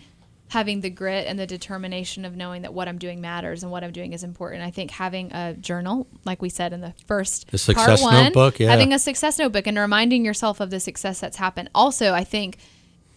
having 0.50 0.82
the 0.82 0.90
grit 0.90 1.26
and 1.28 1.40
the 1.40 1.48
determination 1.48 2.26
of 2.26 2.36
knowing 2.36 2.62
that 2.64 2.74
what 2.74 2.88
I'm 2.88 2.98
doing 2.98 3.22
matters 3.22 3.64
and 3.64 3.72
what 3.72 3.84
I'm 3.84 3.92
doing 3.92 4.14
is 4.14 4.24
important. 4.24 4.62
I 4.64 4.72
think 4.72 4.92
having 4.92 5.32
a 5.32 5.54
journal, 5.54 6.06
like 6.26 6.42
we 6.42 6.50
said 6.50 6.74
in 6.74 6.82
the 6.82 6.94
first 7.08 7.50
The 7.50 7.58
success 7.58 8.02
part 8.02 8.14
one, 8.14 8.24
notebook, 8.26 8.60
yeah. 8.60 8.70
having 8.70 8.94
a 8.94 9.00
success 9.00 9.40
notebook 9.40 9.68
and 9.68 9.78
reminding 9.78 10.26
yourself 10.26 10.60
of 10.60 10.70
the 10.70 10.80
success 10.80 11.20
that's 11.20 11.38
happened. 11.38 11.70
Also, 11.74 12.14
I 12.14 12.24
think 12.24 12.58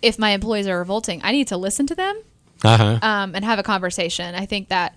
if 0.02 0.18
my 0.18 0.30
employees 0.30 0.66
are 0.68 0.78
revolting, 0.78 1.20
I 1.24 1.32
need 1.32 1.48
to 1.48 1.56
listen 1.56 1.86
to 1.88 1.94
them 1.94 2.22
Uh 2.64 2.76
huh. 2.76 2.98
um, 3.02 3.34
and 3.34 3.44
have 3.44 3.58
a 3.58 3.62
conversation. 3.62 4.34
I 4.34 4.46
think 4.46 4.68
that 4.68 4.96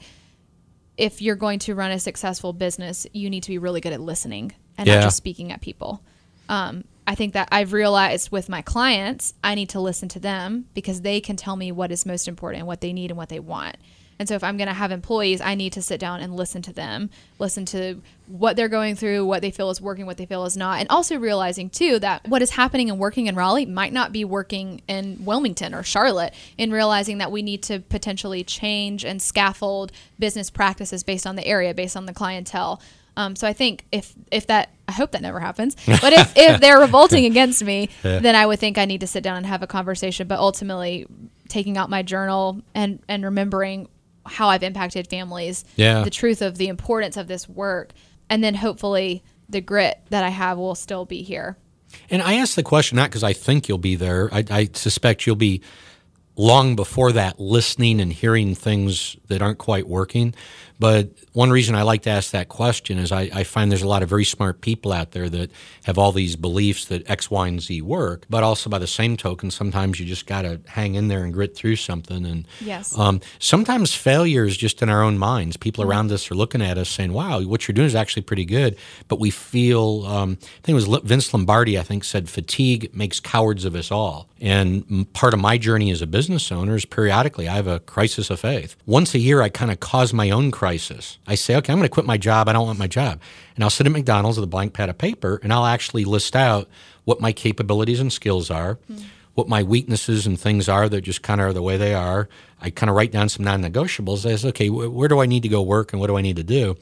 if 0.97 1.21
you're 1.21 1.35
going 1.35 1.59
to 1.59 1.75
run 1.75 1.91
a 1.91 1.99
successful 1.99 2.53
business, 2.53 3.07
you 3.13 3.29
need 3.29 3.43
to 3.43 3.49
be 3.49 3.57
really 3.57 3.81
good 3.81 3.93
at 3.93 4.01
listening 4.01 4.53
and 4.77 4.87
Yeah. 4.87 4.95
not 4.95 5.03
just 5.03 5.17
speaking 5.17 5.51
at 5.51 5.61
people. 5.61 6.01
Um, 6.47 6.83
I 7.09 7.15
think 7.15 7.33
that 7.33 7.49
I've 7.51 7.73
realized 7.73 8.31
with 8.31 8.49
my 8.49 8.61
clients, 8.61 9.33
I 9.43 9.55
need 9.55 9.69
to 9.69 9.79
listen 9.79 10.09
to 10.09 10.19
them 10.19 10.65
because 10.75 11.01
they 11.01 11.19
can 11.19 11.35
tell 11.35 11.55
me 11.55 11.71
what 11.71 11.91
is 11.91 12.05
most 12.05 12.27
important 12.27 12.67
what 12.67 12.81
they 12.81 12.93
need 12.93 13.09
and 13.09 13.17
what 13.17 13.29
they 13.29 13.39
want. 13.39 13.77
And 14.19 14.29
so 14.29 14.35
if 14.35 14.43
I'm 14.43 14.57
going 14.57 14.67
to 14.67 14.75
have 14.75 14.91
employees, 14.91 15.41
I 15.41 15.55
need 15.55 15.73
to 15.73 15.81
sit 15.81 15.99
down 15.99 16.19
and 16.19 16.35
listen 16.35 16.61
to 16.63 16.73
them, 16.73 17.09
listen 17.39 17.65
to 17.67 18.03
what 18.27 18.55
they're 18.55 18.69
going 18.69 18.95
through, 18.95 19.25
what 19.25 19.41
they 19.41 19.49
feel 19.49 19.71
is 19.71 19.81
working, 19.81 20.05
what 20.05 20.17
they 20.17 20.27
feel 20.27 20.45
is 20.45 20.55
not. 20.55 20.81
And 20.81 20.89
also 20.89 21.17
realizing 21.17 21.71
too 21.71 21.97
that 21.97 22.27
what 22.27 22.43
is 22.43 22.51
happening 22.51 22.91
and 22.91 22.99
working 22.99 23.25
in 23.25 23.33
Raleigh 23.33 23.65
might 23.65 23.91
not 23.91 24.11
be 24.11 24.23
working 24.23 24.83
in 24.87 25.25
Wilmington 25.25 25.73
or 25.73 25.81
Charlotte, 25.81 26.35
in 26.59 26.69
realizing 26.69 27.17
that 27.17 27.31
we 27.31 27.41
need 27.41 27.63
to 27.63 27.79
potentially 27.79 28.43
change 28.43 29.03
and 29.03 29.19
scaffold 29.19 29.91
business 30.19 30.51
practices 30.51 31.01
based 31.01 31.25
on 31.25 31.37
the 31.37 31.47
area, 31.47 31.73
based 31.73 31.97
on 31.97 32.05
the 32.05 32.13
clientele. 32.13 32.79
Um, 33.17 33.35
so 33.35 33.47
I 33.47 33.53
think 33.53 33.85
if 33.91 34.13
if 34.31 34.47
that 34.47 34.69
I 34.89 34.91
hope 34.91 35.11
that 35.11 35.21
never 35.21 35.39
happens. 35.39 35.75
But 35.85 36.13
if, 36.13 36.33
if 36.35 36.59
they're 36.59 36.79
revolting 36.87 37.25
against 37.25 37.63
me, 37.63 37.89
then 38.01 38.35
I 38.35 38.45
would 38.45 38.59
think 38.59 38.77
I 38.77 38.85
need 38.85 39.01
to 39.01 39.07
sit 39.07 39.23
down 39.23 39.37
and 39.37 39.45
have 39.45 39.61
a 39.61 39.67
conversation. 39.67 40.27
But 40.27 40.39
ultimately, 40.39 41.05
taking 41.47 41.77
out 41.77 41.89
my 41.89 42.01
journal 42.01 42.61
and 42.73 42.99
and 43.07 43.23
remembering 43.23 43.87
how 44.25 44.49
I've 44.49 44.63
impacted 44.63 45.07
families, 45.07 45.63
Yeah. 45.75 46.03
the 46.03 46.09
truth 46.09 46.41
of 46.41 46.57
the 46.57 46.67
importance 46.67 47.17
of 47.17 47.27
this 47.27 47.47
work, 47.47 47.91
and 48.29 48.43
then 48.43 48.55
hopefully 48.55 49.23
the 49.47 49.61
grit 49.61 49.99
that 50.09 50.23
I 50.23 50.29
have 50.29 50.57
will 50.57 50.75
still 50.75 51.05
be 51.05 51.21
here. 51.23 51.57
And 52.11 52.21
I 52.21 52.35
ask 52.35 52.53
the 52.55 52.61
question 52.63 52.95
not 52.97 53.09
because 53.09 53.23
I 53.23 53.33
think 53.33 53.67
you'll 53.67 53.79
be 53.79 53.95
there. 53.95 54.29
I, 54.31 54.43
I 54.51 54.69
suspect 54.73 55.25
you'll 55.25 55.35
be 55.35 55.61
long 56.39 56.73
before 56.73 57.11
that 57.11 57.37
listening 57.37 57.99
and 57.99 58.13
hearing 58.13 58.55
things 58.55 59.17
that 59.27 59.41
aren't 59.41 59.57
quite 59.57 59.87
working. 59.89 60.33
But 60.79 61.09
one 61.33 61.49
reason 61.51 61.75
I 61.75 61.81
like 61.81 62.03
to 62.03 62.09
ask 62.09 62.31
that 62.31 62.47
question 62.47 62.97
is 62.97 63.11
I, 63.11 63.29
I 63.33 63.43
find 63.43 63.69
there's 63.69 63.81
a 63.81 63.87
lot 63.87 64.01
of 64.01 64.07
very 64.07 64.23
smart 64.23 64.61
people 64.61 64.93
out 64.93 65.11
there 65.11 65.27
that 65.27 65.51
have 65.83 65.97
all 65.97 66.13
these 66.13 66.37
beliefs 66.37 66.85
that 66.85 67.09
X, 67.09 67.29
Y, 67.29 67.49
and 67.49 67.61
Z 67.61 67.81
work. 67.81 68.25
But 68.29 68.43
also 68.43 68.69
by 68.69 68.79
the 68.79 68.87
same 68.87 69.17
token, 69.17 69.51
sometimes 69.51 69.99
you 69.99 70.05
just 70.05 70.25
got 70.25 70.43
to 70.43 70.61
hang 70.67 70.95
in 70.95 71.09
there 71.09 71.25
and 71.25 71.33
grit 71.33 71.53
through 71.53 71.75
something. 71.75 72.25
And 72.25 72.47
Yes. 72.61 72.97
um, 72.97 73.19
sometimes 73.39 73.93
failure 73.93 74.45
is 74.45 74.55
just 74.55 74.81
in 74.81 74.87
our 74.87 75.03
own 75.03 75.17
minds. 75.17 75.57
People 75.57 75.83
around 75.83 76.09
us 76.13 76.31
are 76.31 76.35
looking 76.35 76.61
at 76.61 76.77
us 76.77 76.87
saying, 76.87 77.11
"Wow, 77.11 77.41
what 77.41 77.67
you're 77.67 77.73
doing 77.73 77.87
is 77.87 77.95
actually 77.95 78.21
pretty 78.23 78.45
good," 78.45 78.77
but 79.09 79.19
we 79.19 79.29
feel. 79.31 80.05
Um, 80.05 80.37
I 80.41 80.61
think 80.63 80.69
it 80.79 80.87
was 80.87 81.01
Vince 81.03 81.33
Lombardi. 81.33 81.77
I 81.77 81.83
think 81.83 82.05
said, 82.05 82.29
"Fatigue 82.29 82.89
makes 82.95 83.19
cowards 83.19 83.65
of 83.65 83.75
us 83.75 83.91
all." 83.91 84.29
And 84.39 85.11
part 85.11 85.33
of 85.33 85.41
my 85.41 85.57
journey 85.57 85.91
as 85.91 86.01
a 86.01 86.07
business 86.07 86.28
owner 86.29 86.59
owners 86.59 86.85
periodically 86.85 87.47
I 87.47 87.55
have 87.55 87.67
a 87.67 87.79
crisis 87.79 88.29
of 88.29 88.39
faith. 88.39 88.75
Once 88.85 89.13
a 89.15 89.19
year, 89.19 89.41
I 89.41 89.49
kind 89.49 89.71
of 89.71 89.79
cause 89.79 90.13
my 90.13 90.29
own 90.29 90.51
crisis. 90.51 91.17
I 91.25 91.35
say, 91.35 91.55
"Okay, 91.55 91.71
I'm 91.71 91.79
going 91.79 91.87
to 91.87 91.93
quit 91.93 92.05
my 92.05 92.17
job. 92.17 92.47
I 92.47 92.53
don't 92.53 92.67
want 92.67 92.79
my 92.79 92.87
job," 92.87 93.19
and 93.55 93.63
I'll 93.63 93.69
sit 93.69 93.87
at 93.87 93.91
McDonald's 93.91 94.37
with 94.37 94.43
a 94.43 94.47
blank 94.47 94.73
pad 94.73 94.89
of 94.89 94.97
paper, 94.97 95.39
and 95.41 95.51
I'll 95.53 95.65
actually 95.65 96.05
list 96.05 96.35
out 96.35 96.67
what 97.05 97.21
my 97.21 97.31
capabilities 97.31 97.99
and 97.99 98.11
skills 98.13 98.51
are 98.51 98.77
what 99.39 99.47
my 99.47 99.63
weaknesses 99.63 100.27
and 100.27 100.37
things 100.37 100.67
are 100.67 100.89
that 100.89 100.99
just 100.99 101.21
kind 101.21 101.39
of 101.39 101.47
are 101.47 101.53
the 101.53 101.61
way 101.61 101.77
they 101.77 101.93
are. 101.93 102.27
I 102.61 102.71
kind 102.71 102.89
of 102.89 102.95
write 102.97 103.13
down 103.13 103.29
some 103.29 103.45
non-negotiables. 103.45 104.29
I 104.29 104.35
say, 104.35 104.49
okay, 104.49 104.67
wh- 104.67 104.93
where 104.93 105.07
do 105.07 105.21
I 105.21 105.27
need 105.27 105.43
to 105.43 105.49
go 105.49 105.61
work 105.61 105.93
and 105.93 106.01
what 106.01 106.07
do 106.07 106.17
I 106.17 106.21
need 106.21 106.35
to 106.35 106.43
do? 106.43 106.75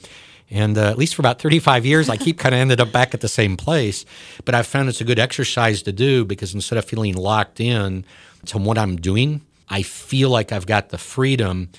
And 0.50 0.76
uh, 0.78 0.90
at 0.90 0.98
least 0.98 1.14
for 1.14 1.22
about 1.22 1.40
35 1.40 1.86
years, 1.86 2.10
I 2.10 2.18
keep 2.18 2.40
kind 2.40 2.56
of 2.56 2.60
ended 2.60 2.82
up 2.82 2.92
back 2.92 3.14
at 3.14 3.22
the 3.22 3.28
same 3.28 3.58
place. 3.58 4.06
But 4.44 4.56
I've 4.56 4.66
found 4.66 4.90
it's 4.90 5.02
a 5.02 5.04
good 5.04 5.20
exercise 5.20 5.84
to 5.84 5.92
do 5.92 6.26
because 6.26 6.56
instead 6.56 6.78
of 6.78 6.86
feeling 6.86 7.16
locked 7.16 7.60
in 7.60 8.06
to 8.46 8.58
what 8.58 8.78
I'm 8.78 8.96
doing, 8.98 9.42
I 9.70 9.82
feel 9.82 10.30
like 10.30 10.52
I've 10.52 10.66
got 10.66 10.90
the 10.90 10.98
freedom 10.98 11.70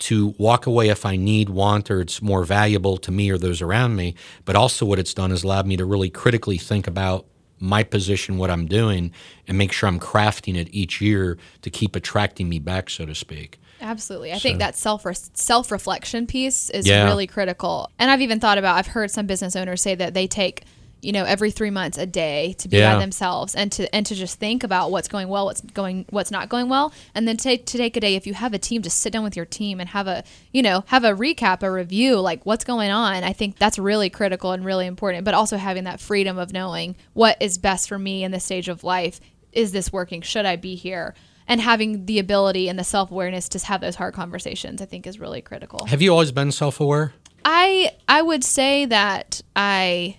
to 0.00 0.34
walk 0.38 0.66
away 0.66 0.88
if 0.88 1.06
I 1.06 1.14
need, 1.14 1.48
want, 1.48 1.88
or 1.90 2.00
it's 2.00 2.20
more 2.20 2.42
valuable 2.44 2.96
to 2.98 3.12
me 3.12 3.30
or 3.30 3.38
those 3.38 3.62
around 3.62 3.94
me. 3.94 4.16
But 4.44 4.56
also, 4.56 4.84
what 4.84 4.98
it's 4.98 5.14
done 5.14 5.30
is 5.30 5.44
allowed 5.44 5.66
me 5.66 5.76
to 5.76 5.84
really 5.84 6.10
critically 6.10 6.58
think 6.58 6.88
about 6.88 7.26
my 7.60 7.84
position, 7.84 8.38
what 8.38 8.50
I'm 8.50 8.66
doing, 8.66 9.12
and 9.46 9.56
make 9.56 9.70
sure 9.70 9.88
I'm 9.88 10.00
crafting 10.00 10.56
it 10.56 10.68
each 10.72 11.00
year 11.00 11.38
to 11.60 11.70
keep 11.70 11.94
attracting 11.94 12.48
me 12.48 12.58
back, 12.58 12.90
so 12.90 13.06
to 13.06 13.14
speak. 13.14 13.60
Absolutely. 13.80 14.32
I 14.32 14.38
think 14.40 14.58
that 14.58 14.74
self 14.76 15.04
self 15.34 15.70
reflection 15.70 16.26
piece 16.26 16.70
is 16.70 16.88
Yeah. 16.88 17.04
really 17.04 17.28
critical. 17.28 17.88
And 18.00 18.10
I've 18.10 18.20
even 18.20 18.40
thought 18.40 18.58
about 18.58 18.76
I've 18.78 18.88
heard 18.88 19.12
some 19.12 19.26
business 19.26 19.54
owners 19.54 19.80
say 19.82 19.94
that 19.94 20.14
they 20.14 20.26
take, 20.26 20.64
you 21.02 21.10
know, 21.12 21.24
every 21.24 21.50
3 21.50 21.70
months 21.70 21.98
a 21.98 22.06
day 22.06 22.54
to 22.58 22.68
be 22.68 22.78
Yeah. 22.78 22.94
by 22.94 23.00
themselves 23.00 23.54
and 23.54 23.70
to 23.72 23.92
and 23.94 24.06
to 24.06 24.14
just 24.14 24.38
think 24.38 24.62
about 24.62 24.90
what's 24.92 25.08
going 25.08 25.28
well, 25.28 25.44
what's 25.46 25.60
going 25.60 26.06
what's 26.10 26.30
not 26.30 26.48
going 26.48 26.68
well, 26.68 26.92
and 27.14 27.26
then 27.26 27.36
take 27.36 27.66
to 27.66 27.76
take 27.76 27.96
a 27.96 28.00
day 28.00 28.14
if 28.14 28.26
you 28.26 28.34
have 28.34 28.54
a 28.54 28.58
team 28.58 28.82
to 28.82 28.90
sit 28.90 29.12
down 29.12 29.24
with 29.24 29.36
your 29.36 29.44
team 29.44 29.80
and 29.80 29.90
have 29.90 30.06
a, 30.06 30.22
you 30.52 30.62
know, 30.62 30.84
have 30.86 31.02
a 31.04 31.12
recap, 31.12 31.62
a 31.62 31.70
review 31.70 32.18
like 32.20 32.46
what's 32.46 32.64
going 32.64 32.90
on. 32.90 33.24
I 33.24 33.32
think 33.32 33.58
that's 33.58 33.78
really 33.78 34.08
critical 34.10 34.52
and 34.52 34.64
really 34.64 34.86
important, 34.86 35.24
but 35.24 35.34
also 35.34 35.56
having 35.56 35.84
that 35.84 36.00
freedom 36.00 36.38
of 36.38 36.52
knowing 36.52 36.94
what 37.12 37.36
is 37.40 37.58
best 37.58 37.88
for 37.88 37.98
me 37.98 38.22
in 38.24 38.30
this 38.30 38.44
stage 38.44 38.68
of 38.68 38.84
life. 38.84 39.20
Is 39.52 39.72
this 39.72 39.92
working? 39.92 40.22
Should 40.22 40.46
I 40.46 40.56
be 40.56 40.74
here? 40.76 41.14
and 41.48 41.60
having 41.60 42.06
the 42.06 42.20
ability 42.20 42.68
and 42.68 42.78
the 42.78 42.84
self 42.84 43.10
awareness 43.10 43.48
to 43.48 43.58
have 43.66 43.80
those 43.80 43.96
hard 43.96 44.14
conversations, 44.14 44.80
I 44.80 44.84
think, 44.84 45.08
is 45.08 45.18
really 45.18 45.40
critical. 45.42 45.84
Have 45.86 46.00
you 46.00 46.12
always 46.12 46.30
been 46.30 46.52
self 46.52 46.78
aware? 46.78 47.12
I 47.44 47.90
I 48.08 48.22
would 48.22 48.44
say 48.44 48.86
that 48.86 49.40
I 49.56 50.16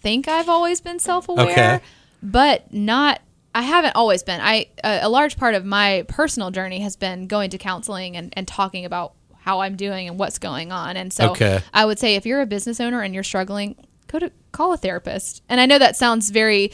think 0.00 0.28
I've 0.28 0.48
always 0.48 0.80
been 0.80 0.98
self 0.98 1.28
aware, 1.28 1.46
Okay. 1.50 1.80
but 2.22 2.72
not. 2.72 3.20
I 3.54 3.62
haven't 3.62 3.96
always 3.96 4.22
been. 4.22 4.40
I 4.40 4.66
a, 4.84 5.00
a 5.02 5.08
large 5.08 5.36
part 5.36 5.54
of 5.54 5.64
my 5.64 6.04
personal 6.08 6.50
journey 6.50 6.80
has 6.80 6.96
been 6.96 7.26
going 7.26 7.50
to 7.50 7.58
counseling 7.58 8.16
and, 8.16 8.32
and 8.36 8.46
talking 8.46 8.84
about 8.84 9.14
how 9.38 9.60
I'm 9.60 9.74
doing 9.76 10.06
and 10.08 10.18
what's 10.18 10.38
going 10.38 10.70
on. 10.70 10.96
And 10.96 11.12
so 11.12 11.30
Okay. 11.30 11.60
I 11.74 11.84
would 11.84 11.98
say 11.98 12.14
if 12.14 12.26
you're 12.26 12.42
a 12.42 12.46
business 12.46 12.78
owner 12.80 13.00
and 13.02 13.12
you're 13.14 13.24
struggling, 13.24 13.74
go 14.06 14.18
to 14.18 14.30
call 14.52 14.72
a 14.72 14.76
therapist. 14.76 15.42
And 15.48 15.60
I 15.60 15.66
know 15.66 15.78
that 15.78 15.96
sounds 15.96 16.30
very, 16.30 16.72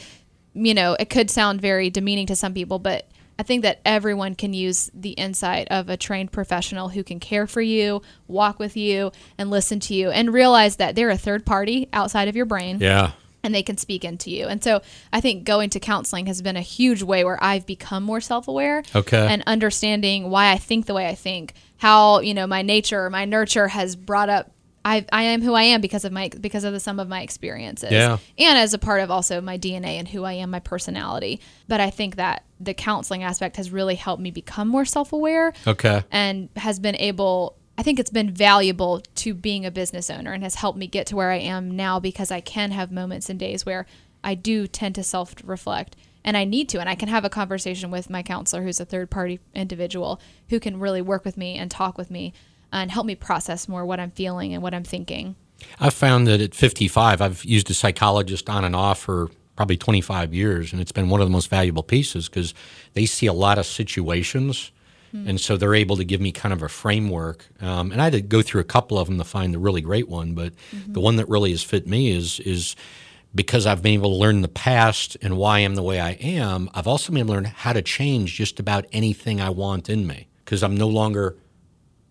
you 0.53 0.73
know, 0.73 0.95
it 0.99 1.09
could 1.09 1.31
sound 1.31 1.61
very 1.61 1.89
demeaning 1.89 2.27
to 2.27 2.35
some 2.35 2.53
people, 2.53 2.77
but 2.77 3.09
I 3.39 3.43
think 3.43 3.61
that 3.63 3.79
everyone 3.85 4.35
can 4.35 4.53
use 4.53 4.89
the 4.93 5.11
insight 5.11 5.67
of 5.69 5.89
a 5.89 5.97
trained 5.97 6.31
professional 6.31 6.89
who 6.89 7.03
can 7.03 7.19
care 7.19 7.45
for 7.47 7.61
you, 7.61 8.01
walk 8.27 8.57
with 8.59 8.75
you, 8.75 9.11
and 9.37 9.49
listen 9.51 9.79
to 9.81 9.93
you, 9.93 10.09
and 10.09 10.33
realize 10.33 10.77
that 10.77 10.95
they're 10.95 11.09
a 11.09 11.17
third 11.17 11.45
party 11.45 11.87
outside 11.93 12.27
of 12.27 12.35
your 12.35 12.45
brain 12.45 12.79
Yeah. 12.79 13.11
and 13.43 13.53
they 13.53 13.61
can 13.63 13.77
speak 13.77 14.03
into 14.03 14.31
you. 14.31 14.47
And 14.47 14.63
so 14.63 14.81
I 15.13 15.21
think 15.21 15.43
going 15.43 15.69
to 15.69 15.79
counseling 15.79 16.25
has 16.25 16.41
been 16.41 16.57
a 16.57 16.61
huge 16.61 17.03
way 17.03 17.23
where 17.23 17.41
I've 17.43 17.65
become 17.67 18.03
more 18.03 18.21
self-aware 18.21 18.83
Okay. 18.95 19.27
and 19.29 19.43
understanding 19.45 20.29
why 20.31 20.51
I 20.51 20.57
think 20.57 20.85
the 20.87 20.93
way 20.95 21.07
I 21.07 21.15
think, 21.15 21.53
how, 21.77 22.21
you 22.21 22.33
know, 22.33 22.47
my 22.47 22.63
nature, 22.63 23.07
my 23.09 23.25
nurture 23.25 23.67
has 23.67 23.95
brought 23.95 24.29
up 24.29 24.51
I, 24.87 25.05
I 25.11 25.23
am 25.23 25.41
who 25.41 25.53
I 25.53 25.63
am 25.63 25.81
because 25.81 26.05
of 26.05 26.13
my 26.13 26.29
because 26.29 26.63
of 26.63 26.71
the 26.71 26.79
sum 26.79 26.97
of 26.97 27.09
my 27.09 27.21
experiences. 27.21 27.91
Yeah. 27.91 28.19
And 28.37 28.57
as 28.57 28.73
a 28.73 28.77
part 28.77 29.01
of 29.01 29.11
also 29.11 29.41
my 29.41 29.57
DNA 29.57 29.99
and 29.99 30.07
who 30.07 30.23
I 30.23 30.33
am, 30.33 30.49
my 30.49 30.61
personality. 30.61 31.41
But 31.67 31.81
I 31.81 31.89
think 31.89 32.15
that 32.15 32.45
the 32.61 32.73
counseling 32.73 33.21
aspect 33.21 33.57
has 33.57 33.69
really 33.69 33.95
helped 33.95 34.21
me 34.21 34.31
become 34.31 34.69
more 34.69 34.85
self-aware 34.85 35.53
Okay. 35.67 36.03
and 36.09 36.47
has 36.55 36.79
been 36.79 36.95
able 36.95 37.57
I 37.77 37.83
think 37.83 37.99
it's 37.99 38.09
been 38.09 38.31
valuable 38.31 39.01
to 39.15 39.33
being 39.33 39.65
a 39.65 39.71
business 39.71 40.09
owner 40.09 40.31
and 40.31 40.41
has 40.41 40.55
helped 40.55 40.79
me 40.79 40.87
get 40.87 41.05
to 41.07 41.15
where 41.15 41.31
I 41.31 41.37
am 41.37 41.75
now 41.75 41.99
because 41.99 42.31
I 42.31 42.39
can 42.39 42.71
have 42.71 42.89
moments 42.91 43.29
and 43.29 43.37
days 43.37 43.65
where 43.65 43.85
I 44.23 44.35
do 44.35 44.67
tend 44.67 44.95
to 44.95 45.03
self 45.03 45.35
reflect 45.43 45.97
and 46.23 46.37
I 46.37 46.45
need 46.45 46.69
to 46.69 46.79
and 46.79 46.89
I 46.89 46.95
can 46.95 47.09
have 47.09 47.25
a 47.25 47.29
conversation 47.29 47.91
with 47.91 48.09
my 48.09 48.23
counselor 48.23 48.63
who's 48.63 48.79
a 48.79 48.85
third 48.85 49.09
party 49.09 49.41
individual 49.53 50.21
who 50.49 50.61
can 50.61 50.79
really 50.79 51.01
work 51.01 51.25
with 51.25 51.35
me 51.35 51.55
and 51.55 51.69
talk 51.69 51.97
with 51.97 52.09
me 52.09 52.33
and 52.71 52.91
help 52.91 53.05
me 53.05 53.15
process 53.15 53.67
more 53.67 53.85
what 53.85 53.99
I'm 53.99 54.11
feeling 54.11 54.53
and 54.53 54.61
what 54.61 54.73
I'm 54.73 54.83
thinking. 54.83 55.35
I've 55.79 55.93
found 55.93 56.27
that 56.27 56.41
at 56.41 56.53
55, 56.53 57.21
I've 57.21 57.43
used 57.43 57.69
a 57.69 57.73
psychologist 57.73 58.49
on 58.49 58.63
and 58.63 58.75
off 58.75 58.99
for 58.99 59.29
probably 59.55 59.77
25 59.77 60.33
years, 60.33 60.71
and 60.71 60.81
it's 60.81 60.91
been 60.91 61.09
one 61.09 61.19
of 61.19 61.27
the 61.27 61.31
most 61.31 61.49
valuable 61.49 61.83
pieces 61.83 62.29
because 62.29 62.53
they 62.93 63.05
see 63.05 63.25
a 63.25 63.33
lot 63.33 63.57
of 63.57 63.65
situations. 63.65 64.71
And 65.25 65.41
so 65.41 65.57
they're 65.57 65.73
able 65.73 65.97
to 65.97 66.03
give 66.03 66.21
me 66.21 66.31
kind 66.31 66.53
of 66.53 66.61
a 66.61 66.69
framework. 66.69 67.47
Um, 67.59 67.91
and 67.91 67.99
I 67.99 68.03
had 68.03 68.13
to 68.13 68.21
go 68.21 68.43
through 68.43 68.61
a 68.61 68.65
couple 68.65 68.99
of 68.99 69.07
them 69.07 69.17
to 69.17 69.23
find 69.23 69.51
the 69.51 69.57
really 69.57 69.81
great 69.81 70.07
one, 70.07 70.35
but 70.35 70.53
the 70.85 70.99
one 70.99 71.15
that 71.15 71.27
really 71.27 71.49
has 71.51 71.63
fit 71.63 71.87
me 71.87 72.11
is 72.11 72.39
is 72.41 72.75
because 73.33 73.65
I've 73.65 73.81
been 73.81 73.93
able 73.93 74.11
to 74.11 74.15
learn 74.17 74.41
the 74.41 74.47
past 74.47 75.17
and 75.21 75.37
why 75.37 75.57
I 75.57 75.59
am 75.61 75.75
the 75.75 75.83
way 75.83 75.99
I 75.99 76.11
am. 76.11 76.69
I've 76.73 76.87
also 76.87 77.11
been 77.11 77.19
able 77.19 77.29
to 77.29 77.33
learn 77.33 77.45
how 77.45 77.73
to 77.73 77.81
change 77.81 78.35
just 78.35 78.59
about 78.59 78.85
anything 78.91 79.41
I 79.41 79.49
want 79.49 79.89
in 79.89 80.05
me 80.05 80.27
because 80.43 80.61
I'm 80.61 80.75
no 80.75 80.87
longer 80.87 81.35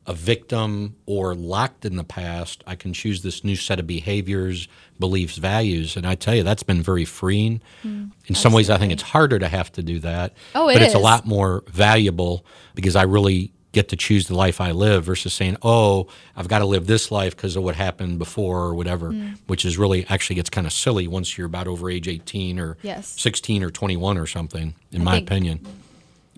a 0.07 0.15
victim 0.15 0.95
or 1.07 1.35
locked 1.35 1.85
in 1.85 1.97
the 1.97 2.05
past, 2.05 2.63
I 2.67 2.77
can 2.77 2.93
choose 2.93 3.23
this 3.23 3.43
new 3.43 3.57
set 3.57 3.81
of 3.81 3.87
behaviors, 3.87 4.69
beliefs, 5.01 5.37
values. 5.37 5.97
And 5.97 6.07
I 6.07 6.15
tell 6.15 6.35
you, 6.35 6.43
that's 6.45 6.63
been 6.63 6.83
very 6.83 7.05
freeing. 7.05 7.61
in 7.83 8.35
some 8.35 8.53
ways, 8.53 8.71
I 8.71 8.79
think 8.79 8.93
it's 8.93 9.03
harder 9.03 9.39
to 9.39 9.49
have 9.49 9.73
to 9.73 9.83
do 9.83 9.99
that. 10.01 10.33
Oh, 10.55 10.69
it 10.69 10.75
but 10.75 10.83
it's 10.83 10.95
a 10.95 10.99
lot 10.99 11.27
more 11.27 11.65
valuable 11.69 12.45
because 12.75 12.95
I 12.97 13.03
really 13.03 13.53
get 13.73 13.89
to 13.91 13.97
choose 13.97 14.27
the 14.29 14.35
life 14.35 14.59
I 14.61 14.71
live 14.71 15.05
versus 15.05 15.35
saying, 15.35 15.57
oh, 15.61 16.07
I've 16.35 16.49
got 16.49 16.61
to 16.61 16.65
live 16.67 16.87
this 16.87 17.11
life 17.11 17.37
because 17.37 17.57
of 17.57 17.63
what 17.63 17.75
happened 17.77 18.19
before 18.19 18.61
or 18.63 18.75
whatever, 18.75 19.11
Mm. 19.11 19.37
which 19.49 19.65
is 19.67 19.77
really 19.77 20.07
actually 20.09 20.37
gets 20.37 20.49
kind 20.49 20.67
of 20.67 20.73
silly 20.73 21.07
once 21.07 21.37
you're 21.37 21.47
about 21.49 21.67
over 21.69 21.91
age 21.91 22.09
18 22.09 22.59
or 22.59 22.79
Yes. 22.83 23.09
16 23.21 23.63
or 23.63 23.71
21 23.71 24.17
or 24.17 24.27
something, 24.27 24.75
in 24.93 25.03
I 25.03 25.05
my 25.05 25.17
opinion. 25.19 25.61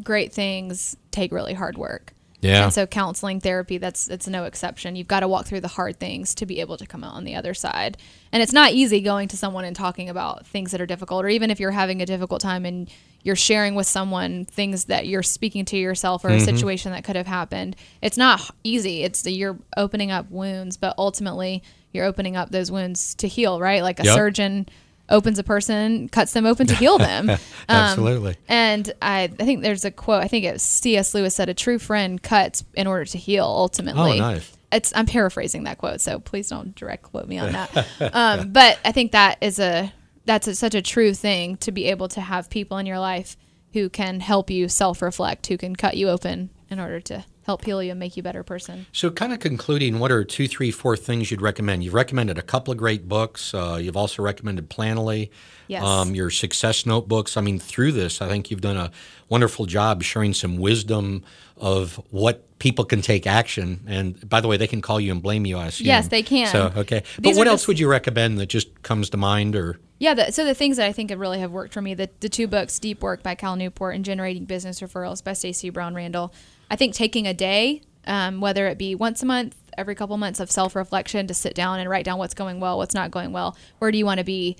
Great 0.03 0.33
things 0.33 0.97
take 1.13 1.31
really 1.33 1.55
hard 1.55 1.77
work. 1.79 2.13
Yeah. 2.41 2.65
And 2.65 2.73
so 2.73 2.87
counseling 2.87 3.41
therapy, 3.41 3.79
that's 3.79 4.09
it's 4.09 4.29
no 4.29 4.45
exception. 4.45 4.95
You've 4.95 5.09
got 5.09 5.21
to 5.21 5.29
walk 5.29 5.47
through 5.47 5.61
the 5.61 5.69
hard 5.69 5.99
things 5.99 6.35
to 6.37 6.47
be 6.47 6.61
able 6.61 6.77
to 6.77 6.87
come 6.87 7.03
out 7.03 7.15
on 7.15 7.25
the 7.25 7.35
other 7.35 7.53
side. 7.53 7.97
And 8.31 8.43
it's 8.43 8.53
not 8.53 8.73
easy 8.73 9.01
going 9.01 9.29
to 9.29 9.37
someone 9.37 9.65
and 9.65 9.75
talking 9.75 10.09
about 10.09 10.47
things 10.47 10.71
that 10.71 10.81
are 10.81 10.87
difficult, 10.87 11.25
or 11.25 11.29
even 11.29 11.51
if 11.51 11.59
you're 11.59 11.73
having 11.73 12.01
a 12.01 12.07
difficult 12.07 12.41
time 12.41 12.65
and 12.65 12.89
you're 13.23 13.37
sharing 13.37 13.75
with 13.75 13.87
someone 13.87 14.45
things 14.45 14.85
that 14.85 15.07
you're 15.07 15.25
speaking 15.25 15.65
to 15.67 15.77
yourself 15.77 16.25
or 16.25 16.29
a 16.29 16.33
mm-hmm. 16.37 16.45
situation 16.45 16.93
that 16.93 17.03
could 17.03 17.17
have 17.17 17.27
happened. 17.27 17.75
It's 18.01 18.17
not 18.17 18.55
easy. 18.63 19.03
It's 19.03 19.23
the, 19.23 19.33
you're 19.33 19.59
opening 19.77 20.13
up 20.13 20.31
wounds, 20.31 20.77
but 20.77 20.95
ultimately 20.97 21.63
you're 21.93 22.05
opening 22.05 22.37
up 22.37 22.51
those 22.51 22.71
wounds 22.71 23.15
to 23.17 23.27
heal, 23.27 23.61
right? 23.61 23.83
Like 23.83 23.99
a 23.99 24.05
Yep. 24.05 24.15
surgeon 24.15 24.69
opens 25.11 25.39
a 25.39 25.43
person, 25.45 26.09
cuts 26.09 26.33
them 26.33 26.47
open 26.47 26.67
to 26.67 26.75
heal 26.75 26.99
them. 26.99 27.31
Um, 27.71 27.77
Absolutely. 27.77 28.37
and 28.49 28.91
I, 29.03 29.25
I 29.25 29.29
think 29.29 29.61
there's 29.61 29.85
a 29.85 29.91
quote. 29.91 30.23
I 30.25 30.29
think 30.29 30.47
it 30.47 30.55
was 30.55 30.63
C.S. 30.63 31.13
Lewis 31.13 31.35
said, 31.35 31.51
"A 31.51 31.55
true 31.55 31.79
friend 31.79 32.23
cuts 32.23 32.65
in 32.73 32.87
order 32.87 33.05
to 33.05 33.19
heal." 33.19 33.45
Ultimately, 33.45 34.13
Oh, 34.13 34.17
nice. 34.33 34.57
it's 34.73 34.91
I'm 34.97 35.05
paraphrasing 35.05 35.65
that 35.65 35.77
quote, 35.77 36.01
so 36.01 36.19
please 36.19 36.49
don't 36.49 36.75
direct 36.75 37.03
quote 37.03 37.29
me 37.29 37.37
on 37.37 37.53
that. 37.53 37.87
um, 38.15 38.53
but 38.53 38.79
I 38.87 38.93
think 38.93 39.13
that 39.13 39.37
is 39.43 39.59
a 39.59 39.93
that's 40.25 40.47
a, 40.47 40.55
such 40.55 40.75
a 40.75 40.81
true 40.81 41.13
thing 41.13 41.59
to 41.59 41.71
be 41.71 41.85
able 41.87 42.09
to 42.09 42.23
have 42.23 42.49
people 42.49 42.79
in 42.79 42.87
your 42.87 42.99
life 42.99 43.37
who 43.75 43.91
can 43.91 44.21
help 44.21 44.49
you 44.49 44.67
self 44.69 45.03
reflect, 45.03 45.47
who 45.49 45.59
can 45.59 45.77
cut 45.77 45.95
you 45.95 46.09
open 46.09 46.49
in 46.71 46.81
order 46.81 47.01
to 47.01 47.23
help 47.49 47.65
heal 47.65 47.83
you 47.83 47.93
and 47.93 47.99
make 47.99 48.15
you 48.15 48.21
a 48.21 48.23
better 48.23 48.43
person. 48.43 48.85
So, 48.93 49.11
kind 49.11 49.33
of 49.33 49.41
concluding, 49.41 49.99
what 49.99 50.13
are 50.13 50.23
two, 50.23 50.47
three, 50.47 50.71
four 50.71 50.99
things 50.99 51.31
you'd 51.31 51.41
recommend? 51.41 51.83
You've 51.83 51.95
recommended 51.95 52.37
a 52.37 52.43
couple 52.43 52.73
of 52.73 52.77
great 52.77 53.09
books. 53.09 53.55
Uh, 53.55 53.79
you've 53.81 53.97
also 53.97 54.23
recommended 54.23 54.69
Planoly, 54.69 55.31
yes. 55.67 55.83
um, 55.83 56.15
your 56.15 56.29
success 56.29 56.85
notebooks. 56.85 57.39
I 57.39 57.41
mean, 57.41 57.59
through 57.59 57.93
this, 57.93 58.21
I 58.21 58.29
think 58.29 58.51
you've 58.51 58.61
done 58.61 58.77
a 58.77 58.91
wonderful 59.31 59.65
job 59.65 60.03
sharing 60.03 60.35
some 60.35 60.59
wisdom 60.59 61.25
of 61.57 61.97
what 62.11 62.45
people 62.59 62.85
can 62.85 63.01
take 63.01 63.27
action. 63.27 63.81
And 63.87 64.29
by 64.29 64.43
the 64.43 64.49
way, 64.49 64.59
they 64.59 64.67
can 64.67 64.83
call 64.83 65.01
you 65.01 65.11
and 65.11 65.23
blame 65.23 65.47
you. 65.47 65.57
I 65.57 65.69
assume. 65.69 65.87
Yes, 65.87 66.09
they 66.09 66.23
can. 66.23 66.49
So, 66.49 66.71
okay. 66.77 67.03
These 67.19 67.35
but 67.35 67.39
what 67.39 67.47
else 67.47 67.63
just- 67.63 67.69
would 67.69 67.79
you 67.79 67.89
recommend 67.89 68.37
that 68.41 68.49
just 68.51 68.83
comes 68.83 69.09
to 69.11 69.17
mind, 69.17 69.57
or 69.57 69.79
Yeah, 69.99 70.13
the, 70.13 70.33
so 70.33 70.45
the 70.45 70.55
things 70.55 70.77
that 70.77 70.87
I 70.87 70.93
think 70.93 71.09
have 71.09 71.19
really 71.19 71.39
have 71.39 71.51
worked 71.51 71.73
for 71.73 71.81
me, 71.81 71.95
the, 71.95 72.11
the 72.21 72.29
two 72.29 72.47
books, 72.47 72.79
Deep 72.79 73.01
Work 73.01 73.23
by 73.23 73.35
Cal 73.35 73.57
Newport 73.57 73.95
and 73.95 74.05
Generating 74.05 74.45
Business 74.45 74.81
Referrals 74.81 75.25
by 75.25 75.33
Stacey 75.33 75.71
Brown 75.71 75.95
Randall. 75.95 76.31
I 76.71 76.77
think 76.77 76.95
taking 76.95 77.27
a 77.27 77.35
day, 77.35 77.83
um, 78.07 78.41
whether 78.41 78.67
it 78.67 78.79
be 78.79 78.95
once 78.95 79.23
a 79.23 79.27
month, 79.27 79.57
every 79.77 79.95
couple 79.95 80.17
months 80.17 80.41
of 80.41 80.51
self 80.51 80.75
reflection 80.75 81.27
to 81.27 81.35
sit 81.35 81.55
down 81.55 81.81
and 81.81 81.89
write 81.89 82.05
down 82.05 82.19
what's 82.19 82.35
going 82.35 82.61
well, 82.61 82.79
what's 82.79 82.95
not 82.95 83.11
going 83.11 83.33
well, 83.33 83.57
where 83.79 83.93
do 83.93 83.99
you 83.99 84.05
want 84.05 84.19
to 84.19 84.25
be 84.25 84.57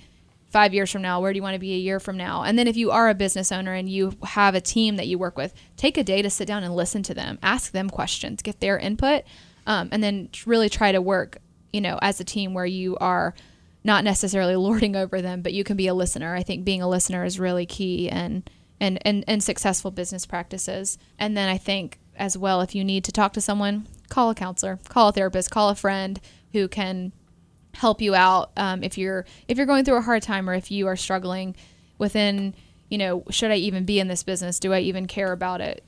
five 0.49 0.73
years 0.73 0.91
from 0.91 1.01
now, 1.01 1.21
where 1.21 1.31
do 1.31 1.37
you 1.37 1.43
want 1.43 1.53
to 1.53 1.59
be 1.59 1.73
a 1.73 1.77
year 1.77 1.99
from 1.99 2.17
now? 2.17 2.43
And 2.43 2.57
then 2.57 2.67
if 2.67 2.75
you 2.75 2.91
are 2.91 3.09
a 3.09 3.13
business 3.13 3.51
owner 3.51 3.73
and 3.73 3.87
you 3.87 4.13
have 4.23 4.55
a 4.55 4.61
team 4.61 4.95
that 4.95 5.07
you 5.07 5.17
work 5.17 5.37
with, 5.37 5.53
take 5.77 5.97
a 5.97 6.03
day 6.03 6.21
to 6.21 6.29
sit 6.29 6.47
down 6.47 6.63
and 6.63 6.75
listen 6.75 7.03
to 7.03 7.13
them, 7.13 7.37
ask 7.43 7.71
them 7.71 7.89
questions, 7.89 8.41
get 8.41 8.59
their 8.59 8.77
input, 8.77 9.23
um, 9.67 9.89
and 9.91 10.01
then 10.03 10.29
really 10.45 10.69
try 10.69 10.91
to 10.91 11.01
work, 11.01 11.37
you 11.71 11.81
know, 11.81 11.99
as 12.01 12.19
a 12.19 12.23
team 12.23 12.53
where 12.53 12.65
you 12.65 12.97
are 12.97 13.35
not 13.83 14.03
necessarily 14.03 14.55
lording 14.55 14.95
over 14.95 15.21
them, 15.21 15.41
but 15.41 15.53
you 15.53 15.63
can 15.63 15.77
be 15.77 15.87
a 15.87 15.93
listener. 15.93 16.35
I 16.35 16.43
think 16.43 16.65
being 16.65 16.81
a 16.81 16.89
listener 16.89 17.23
is 17.23 17.39
really 17.39 17.65
key 17.65 18.09
and 18.09 18.49
and 18.79 18.99
and, 19.05 19.23
and 19.27 19.43
successful 19.43 19.91
business 19.91 20.25
practices. 20.25 20.97
And 21.17 21.35
then 21.35 21.49
I 21.49 21.57
think 21.57 21.99
as 22.15 22.37
well, 22.37 22.61
if 22.61 22.75
you 22.75 22.83
need 22.83 23.03
to 23.05 23.11
talk 23.11 23.33
to 23.33 23.41
someone, 23.41 23.87
call 24.09 24.29
a 24.29 24.35
counselor, 24.35 24.79
call 24.89 25.09
a 25.09 25.11
therapist, 25.11 25.51
call 25.51 25.69
a 25.69 25.75
friend 25.75 26.19
who 26.51 26.67
can 26.67 27.13
help 27.75 28.01
you 28.01 28.15
out 28.15 28.51
um, 28.57 28.83
if 28.83 28.97
you're 28.97 29.25
if 29.47 29.57
you're 29.57 29.67
going 29.67 29.85
through 29.85 29.97
a 29.97 30.01
hard 30.01 30.23
time 30.23 30.49
or 30.49 30.53
if 30.53 30.71
you 30.71 30.87
are 30.87 30.95
struggling 30.95 31.55
within 31.97 32.53
you 32.89 32.97
know 32.97 33.23
should 33.29 33.51
i 33.51 33.55
even 33.55 33.85
be 33.85 33.99
in 33.99 34.07
this 34.07 34.23
business? 34.23 34.59
Do 34.59 34.73
i 34.73 34.79
even 34.79 35.05
care 35.05 35.31
about 35.31 35.61
it? 35.61 35.83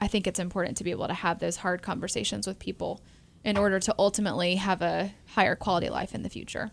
I 0.00 0.08
think 0.08 0.26
it's 0.26 0.40
important 0.40 0.76
to 0.78 0.84
be 0.84 0.90
able 0.90 1.06
to 1.06 1.14
have 1.14 1.38
those 1.38 1.56
hard 1.56 1.82
conversations 1.82 2.46
with 2.46 2.58
people 2.58 3.00
in 3.44 3.56
order 3.56 3.78
to 3.78 3.94
ultimately 3.98 4.56
have 4.56 4.82
a 4.82 5.12
higher 5.28 5.54
quality 5.54 5.88
life 5.88 6.14
in 6.14 6.22
the 6.22 6.30
future 6.30 6.72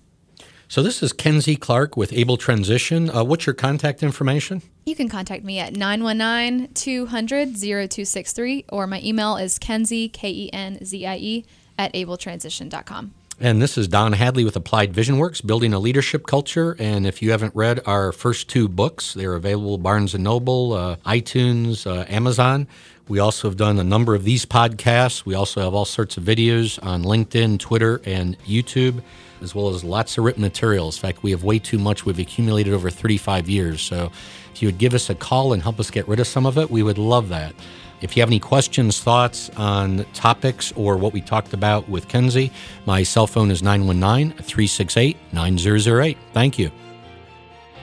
so? 0.71 0.81
This 0.81 1.03
is 1.03 1.13
Kenzie 1.13 1.55
Clark 1.55 1.97
with 1.97 2.13
Able 2.13 2.37
Transition. 2.37 3.09
Uh, 3.09 3.23
what's 3.23 3.45
your 3.45 3.55
contact 3.55 4.01
information? 4.01 4.61
you 4.85 4.95
can 4.95 5.09
contact 5.09 5.43
me 5.43 5.59
at 5.59 5.73
919-200-0263 5.73 8.65
or 8.69 8.87
my 8.87 9.01
email 9.01 9.35
is 9.37 9.59
kenzie 9.59 10.09
k-e-n-z-i-e 10.09 11.45
at 11.77 11.93
abletransition.com 11.93 13.13
And 13.43 13.59
this 13.59 13.75
is 13.75 13.87
Don 13.87 14.13
Hadley 14.13 14.45
with 14.45 14.55
Applied 14.55 14.93
Vision 14.93 15.17
Works, 15.17 15.41
building 15.41 15.73
a 15.73 15.79
leadership 15.79 16.27
culture. 16.27 16.75
And 16.77 17.07
if 17.07 17.23
you 17.23 17.31
haven't 17.31 17.55
read 17.55 17.81
our 17.87 18.11
first 18.11 18.47
two 18.49 18.67
books, 18.67 19.15
they're 19.15 19.33
available 19.33 19.79
Barnes 19.79 20.13
and 20.13 20.23
Noble, 20.23 20.73
uh, 20.73 20.97
iTunes, 21.07 21.87
uh, 21.87 22.05
Amazon. 22.07 22.67
We 23.07 23.17
also 23.17 23.49
have 23.49 23.57
done 23.57 23.79
a 23.79 23.83
number 23.83 24.13
of 24.13 24.25
these 24.25 24.45
podcasts. 24.45 25.25
We 25.25 25.33
also 25.33 25.59
have 25.61 25.73
all 25.73 25.85
sorts 25.85 26.17
of 26.17 26.23
videos 26.23 26.77
on 26.85 27.01
LinkedIn, 27.01 27.57
Twitter, 27.57 27.99
and 28.05 28.37
YouTube, 28.43 29.01
as 29.41 29.55
well 29.55 29.69
as 29.69 29.83
lots 29.83 30.19
of 30.19 30.23
written 30.23 30.43
materials. 30.43 30.97
In 30.97 31.01
fact, 31.01 31.23
we 31.23 31.31
have 31.31 31.43
way 31.43 31.57
too 31.57 31.79
much 31.79 32.05
we've 32.05 32.19
accumulated 32.19 32.75
over 32.75 32.91
35 32.91 33.49
years. 33.49 33.81
So 33.81 34.11
if 34.53 34.61
you 34.61 34.67
would 34.67 34.77
give 34.77 34.93
us 34.93 35.09
a 35.09 35.15
call 35.15 35.53
and 35.53 35.63
help 35.63 35.79
us 35.79 35.89
get 35.89 36.07
rid 36.07 36.19
of 36.19 36.27
some 36.27 36.45
of 36.45 36.59
it, 36.59 36.69
we 36.69 36.83
would 36.83 36.99
love 36.99 37.29
that. 37.29 37.55
If 38.01 38.17
you 38.17 38.21
have 38.21 38.29
any 38.29 38.39
questions, 38.39 38.99
thoughts 38.99 39.49
on 39.57 40.05
topics 40.13 40.71
or 40.75 40.97
what 40.97 41.13
we 41.13 41.21
talked 41.21 41.53
about 41.53 41.87
with 41.87 42.07
Kenzie, 42.07 42.51
my 42.85 43.03
cell 43.03 43.27
phone 43.27 43.51
is 43.51 43.61
919 43.61 44.31
368 44.37 45.17
9008. 45.31 46.17
Thank 46.33 46.57
you. 46.57 46.71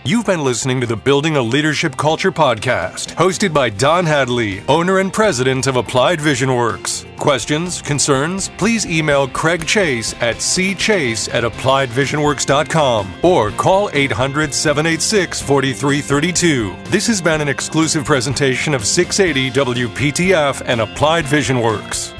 You've 0.09 0.25
been 0.25 0.42
listening 0.42 0.81
to 0.81 0.87
the 0.87 0.97
Building 0.97 1.37
a 1.37 1.42
Leadership 1.42 1.94
Culture 1.94 2.33
podcast, 2.33 3.14
hosted 3.16 3.53
by 3.53 3.68
Don 3.68 4.07
Hadley, 4.07 4.62
owner 4.66 5.01
and 5.01 5.12
president 5.12 5.66
of 5.66 5.77
Applied 5.77 6.18
Vision 6.18 6.55
Works. 6.55 7.05
Questions, 7.18 7.83
concerns? 7.83 8.49
Please 8.57 8.87
email 8.87 9.29
Craig 9.29 9.66
Chase 9.66 10.14
at 10.14 10.37
cchase 10.37 11.29
at 11.35 11.44
appliedvisionworks.com 11.44 13.16
or 13.23 13.51
call 13.51 13.90
800 13.92 14.55
786 14.55 15.42
4332. 15.42 16.75
This 16.85 17.07
has 17.07 17.21
been 17.21 17.42
an 17.42 17.49
exclusive 17.49 18.07
presentation 18.07 18.73
of 18.73 18.87
680 18.87 19.51
WPTF 19.85 20.62
and 20.64 20.81
Applied 20.81 21.27
Vision 21.27 21.61
Works. 21.61 22.14